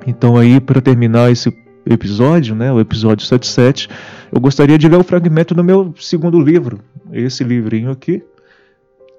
Então, 0.06 0.36
aí, 0.36 0.60
para 0.60 0.80
terminar 0.80 1.30
esse 1.30 1.50
episódio, 1.92 2.54
né, 2.54 2.72
o 2.72 2.80
episódio 2.80 3.26
77, 3.26 3.88
eu 4.32 4.40
gostaria 4.40 4.78
de 4.78 4.88
ler 4.88 4.98
o 4.98 5.04
fragmento 5.04 5.54
do 5.54 5.64
meu 5.64 5.94
segundo 5.98 6.40
livro, 6.40 6.80
esse 7.12 7.44
livrinho 7.44 7.90
aqui, 7.90 8.22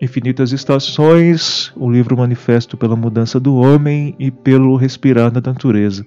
Infinitas 0.02 0.52
Estações, 0.52 1.72
o 1.76 1.90
livro 1.90 2.18
Manifesto 2.18 2.76
pela 2.76 2.96
Mudança 2.96 3.40
do 3.40 3.56
Homem 3.56 4.16
e 4.18 4.32
pelo 4.32 4.76
Respirar 4.76 5.30
da 5.30 5.42
Natureza. 5.42 6.06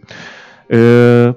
É, 0.69 1.33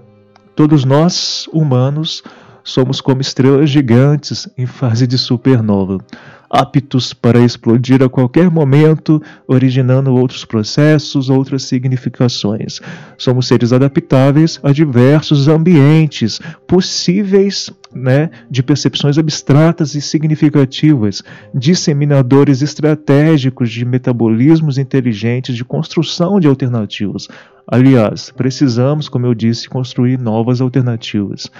todos 0.55 0.83
nós, 0.83 1.47
humanos, 1.53 2.23
somos 2.63 2.99
como 2.99 3.21
estrelas 3.21 3.69
gigantes 3.69 4.49
em 4.57 4.65
fase 4.65 5.05
de 5.05 5.17
supernova 5.17 5.99
aptos 6.49 7.13
para 7.13 7.39
explodir 7.39 8.01
a 8.01 8.09
qualquer 8.09 8.49
momento, 8.49 9.21
originando 9.47 10.13
outros 10.13 10.45
processos, 10.45 11.29
outras 11.29 11.63
significações. 11.63 12.79
Somos 13.17 13.47
seres 13.47 13.73
adaptáveis 13.73 14.59
a 14.63 14.71
diversos 14.71 15.47
ambientes 15.47 16.39
possíveis 16.67 17.69
né, 17.93 18.29
de 18.49 18.61
percepções 18.61 19.17
abstratas 19.17 19.95
e 19.95 20.01
significativas, 20.01 21.23
disseminadores 21.53 22.61
estratégicos 22.61 23.71
de 23.71 23.85
metabolismos 23.85 24.77
inteligentes 24.77 25.55
de 25.55 25.65
construção 25.65 26.39
de 26.39 26.47
alternativas, 26.47 27.27
Aliás, 27.69 28.31
precisamos, 28.31 29.09
como 29.09 29.25
eu 29.25 29.33
disse, 29.33 29.67
construir 29.67 30.17
novas 30.17 30.61
alternativas. 30.61 31.51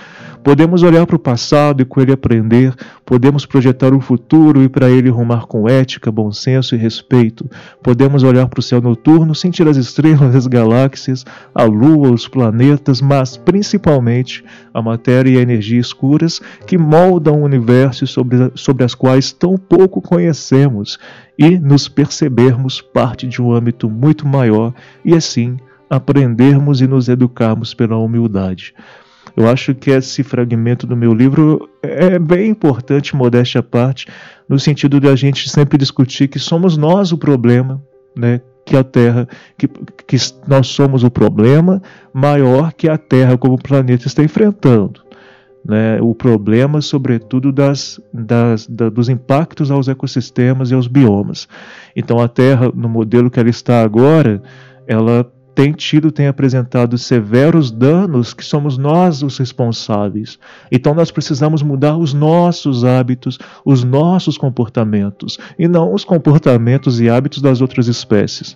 Podemos 0.42 0.82
olhar 0.82 1.06
para 1.06 1.18
o 1.18 1.20
passado 1.20 1.82
e 1.82 1.86
com 1.86 2.00
ele 2.00 2.14
aprender, 2.14 2.74
podemos 3.06 3.46
projetar 3.46 3.94
o 3.94 4.00
futuro 4.00 4.64
e 4.64 4.70
para 4.70 4.90
ele 4.90 5.10
rumar 5.10 5.48
com 5.48 5.68
ética, 5.68 6.10
bom 6.10 6.32
senso 6.32 6.76
e 6.76 6.78
respeito. 6.78 7.50
Podemos 7.84 8.24
olhar 8.24 8.48
para 8.48 8.62
o 8.62 8.64
céu 8.64 8.80
noturno, 8.80 9.36
sentir 9.36 9.68
as 9.68 9.76
estrelas, 9.76 10.34
as 10.34 10.48
galáxias, 10.48 11.26
a 11.54 11.66
lua, 11.66 12.10
os 12.10 12.26
planetas, 12.26 13.02
mas 13.02 13.36
principalmente 13.36 14.46
a 14.74 14.82
matéria 14.82 15.32
e 15.32 15.38
a 15.38 15.42
energia 15.42 15.78
escuras 15.78 16.40
que 16.66 16.78
moldam 16.78 17.42
o 17.42 17.44
universo 17.44 18.08
sobre, 18.08 18.50
sobre 18.56 18.86
as 18.86 18.96
quais 18.96 19.34
tão 19.34 19.58
pouco 19.58 20.02
conhecemos 20.02 20.98
e 21.38 21.60
nos 21.60 21.90
percebermos 21.90 22.80
parte 22.80 23.28
de 23.28 23.42
um 23.42 23.52
âmbito 23.52 23.90
muito 23.90 24.26
maior 24.26 24.74
e 25.04 25.14
assim 25.14 25.58
aprendermos 25.90 26.82
e 26.82 26.88
nos 26.88 27.10
educarmos 27.10 27.74
pela 27.74 27.98
humildade. 27.98 28.74
Eu 29.36 29.48
acho 29.48 29.76
que 29.76 29.92
esse 29.92 30.24
fragmento 30.24 30.88
do 30.88 30.98
meu 30.98 31.14
livro 31.14 31.70
é 31.84 32.18
bem 32.18 32.50
importante, 32.50 33.16
modéstia 33.16 33.60
à 33.60 33.64
parte, 33.64 34.08
no 34.50 34.60
sentido 34.60 35.00
de 35.00 35.08
a 35.08 35.16
gente 35.16 35.50
sempre 35.50 35.78
discutir 35.78 36.28
que 36.28 36.40
somos 36.40 36.76
nós 36.76 37.12
o 37.12 37.18
problema, 37.18 37.82
né? 38.16 38.42
que 38.68 38.76
a 38.76 38.84
Terra, 38.84 39.28
que, 39.58 39.68
que 39.68 40.18
nós 40.46 40.68
somos 40.68 41.04
o 41.04 41.10
problema 41.10 41.82
maior 42.14 42.74
que 42.74 42.90
a 42.90 42.98
Terra 42.98 43.38
como 43.38 43.58
planeta 43.58 44.08
está 44.08 44.22
enfrentando. 44.22 45.08
Né, 45.66 46.00
o 46.02 46.16
problema, 46.16 46.80
sobretudo, 46.80 47.52
das, 47.52 48.00
das, 48.14 48.66
da, 48.68 48.90
dos 48.90 49.10
impactos 49.10 49.70
aos 49.70 49.90
ecossistemas 49.90 50.72
e 50.72 50.74
aos 50.74 50.88
biomas. 50.88 51.48
Então, 51.94 52.22
a 52.22 52.28
Terra, 52.28 52.72
no 52.74 52.88
modelo 52.88 53.30
que 53.30 53.38
ela 53.38 53.50
está 53.50 53.82
agora, 53.82 54.42
ela 54.88 55.30
tem 55.58 55.72
tido, 55.72 56.12
tem 56.12 56.28
apresentado 56.28 57.00
severos 57.00 57.72
danos 57.72 58.32
que 58.32 58.46
somos 58.46 58.78
nós 58.78 59.24
os 59.24 59.40
responsáveis. 59.40 60.38
Então 60.72 60.94
nós 60.94 61.10
precisamos 61.10 61.64
mudar 61.64 61.98
os 61.98 62.14
nossos 62.14 62.86
hábitos, 62.86 63.40
os 63.66 63.84
nossos 63.84 64.38
comportamentos, 64.38 65.40
e 65.58 65.68
não 65.68 65.96
os 65.96 66.06
comportamentos 66.06 67.02
e 67.02 67.10
hábitos 67.10 67.42
das 67.42 67.60
outras 67.60 67.88
espécies. 67.88 68.56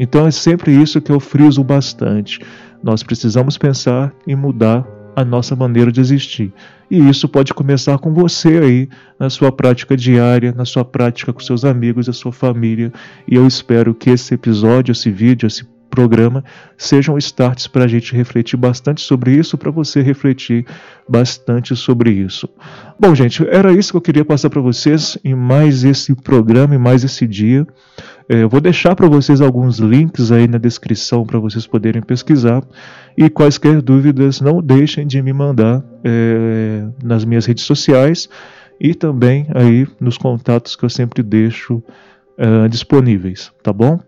Então 0.00 0.26
é 0.26 0.32
sempre 0.32 0.72
isso 0.72 1.00
que 1.00 1.12
eu 1.12 1.20
friso 1.20 1.62
bastante. 1.62 2.40
Nós 2.82 3.04
precisamos 3.04 3.56
pensar 3.56 4.12
em 4.26 4.34
mudar 4.34 4.84
a 5.14 5.24
nossa 5.24 5.54
maneira 5.54 5.92
de 5.92 6.00
existir. 6.00 6.52
E 6.90 6.98
isso 7.08 7.28
pode 7.28 7.54
começar 7.54 7.98
com 7.98 8.12
você 8.12 8.58
aí, 8.58 8.88
na 9.16 9.30
sua 9.30 9.52
prática 9.52 9.96
diária, 9.96 10.52
na 10.52 10.64
sua 10.64 10.84
prática 10.84 11.32
com 11.32 11.38
seus 11.38 11.64
amigos, 11.64 12.08
a 12.08 12.12
sua 12.12 12.32
família. 12.32 12.92
E 13.28 13.36
eu 13.36 13.46
espero 13.46 13.94
que 13.94 14.10
esse 14.10 14.34
episódio, 14.34 14.90
esse 14.90 15.08
vídeo, 15.08 15.46
esse 15.46 15.64
programa 15.92 16.42
sejam 16.78 17.18
starts 17.18 17.66
para 17.66 17.84
a 17.84 17.86
gente 17.86 18.16
refletir 18.16 18.56
bastante 18.56 19.02
sobre 19.02 19.36
isso, 19.36 19.58
para 19.58 19.70
você 19.70 20.00
refletir 20.00 20.64
bastante 21.06 21.76
sobre 21.76 22.10
isso. 22.10 22.48
Bom, 22.98 23.14
gente, 23.14 23.46
era 23.46 23.70
isso 23.70 23.92
que 23.92 23.98
eu 23.98 24.00
queria 24.00 24.24
passar 24.24 24.48
para 24.48 24.62
vocês 24.62 25.18
em 25.22 25.34
mais 25.34 25.84
esse 25.84 26.14
programa, 26.14 26.74
em 26.74 26.78
mais 26.78 27.04
esse 27.04 27.26
dia. 27.26 27.66
É, 28.26 28.42
eu 28.42 28.48
vou 28.48 28.58
deixar 28.58 28.96
para 28.96 29.06
vocês 29.06 29.42
alguns 29.42 29.78
links 29.78 30.32
aí 30.32 30.48
na 30.48 30.56
descrição 30.56 31.26
para 31.26 31.38
vocês 31.38 31.66
poderem 31.66 32.00
pesquisar. 32.00 32.64
E 33.14 33.28
quaisquer 33.28 33.82
dúvidas, 33.82 34.40
não 34.40 34.62
deixem 34.62 35.06
de 35.06 35.20
me 35.20 35.34
mandar 35.34 35.84
é, 36.02 36.86
nas 37.04 37.22
minhas 37.26 37.44
redes 37.44 37.64
sociais 37.64 38.30
e 38.80 38.94
também 38.94 39.46
aí 39.54 39.86
nos 40.00 40.16
contatos 40.16 40.74
que 40.74 40.86
eu 40.86 40.88
sempre 40.88 41.22
deixo 41.22 41.82
é, 42.38 42.66
disponíveis, 42.66 43.52
tá 43.62 43.74
bom? 43.74 44.00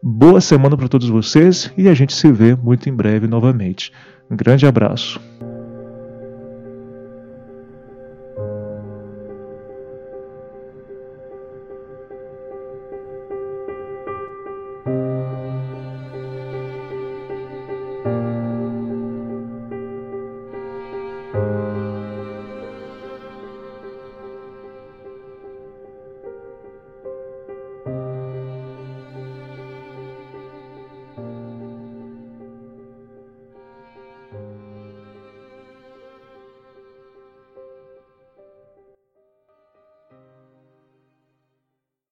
Boa 0.00 0.40
semana 0.40 0.76
para 0.76 0.88
todos 0.88 1.08
vocês 1.08 1.72
e 1.76 1.88
a 1.88 1.94
gente 1.94 2.14
se 2.14 2.30
vê 2.30 2.54
muito 2.54 2.88
em 2.88 2.94
breve 2.94 3.26
novamente. 3.26 3.92
Um 4.30 4.36
grande 4.36 4.64
abraço. 4.64 5.20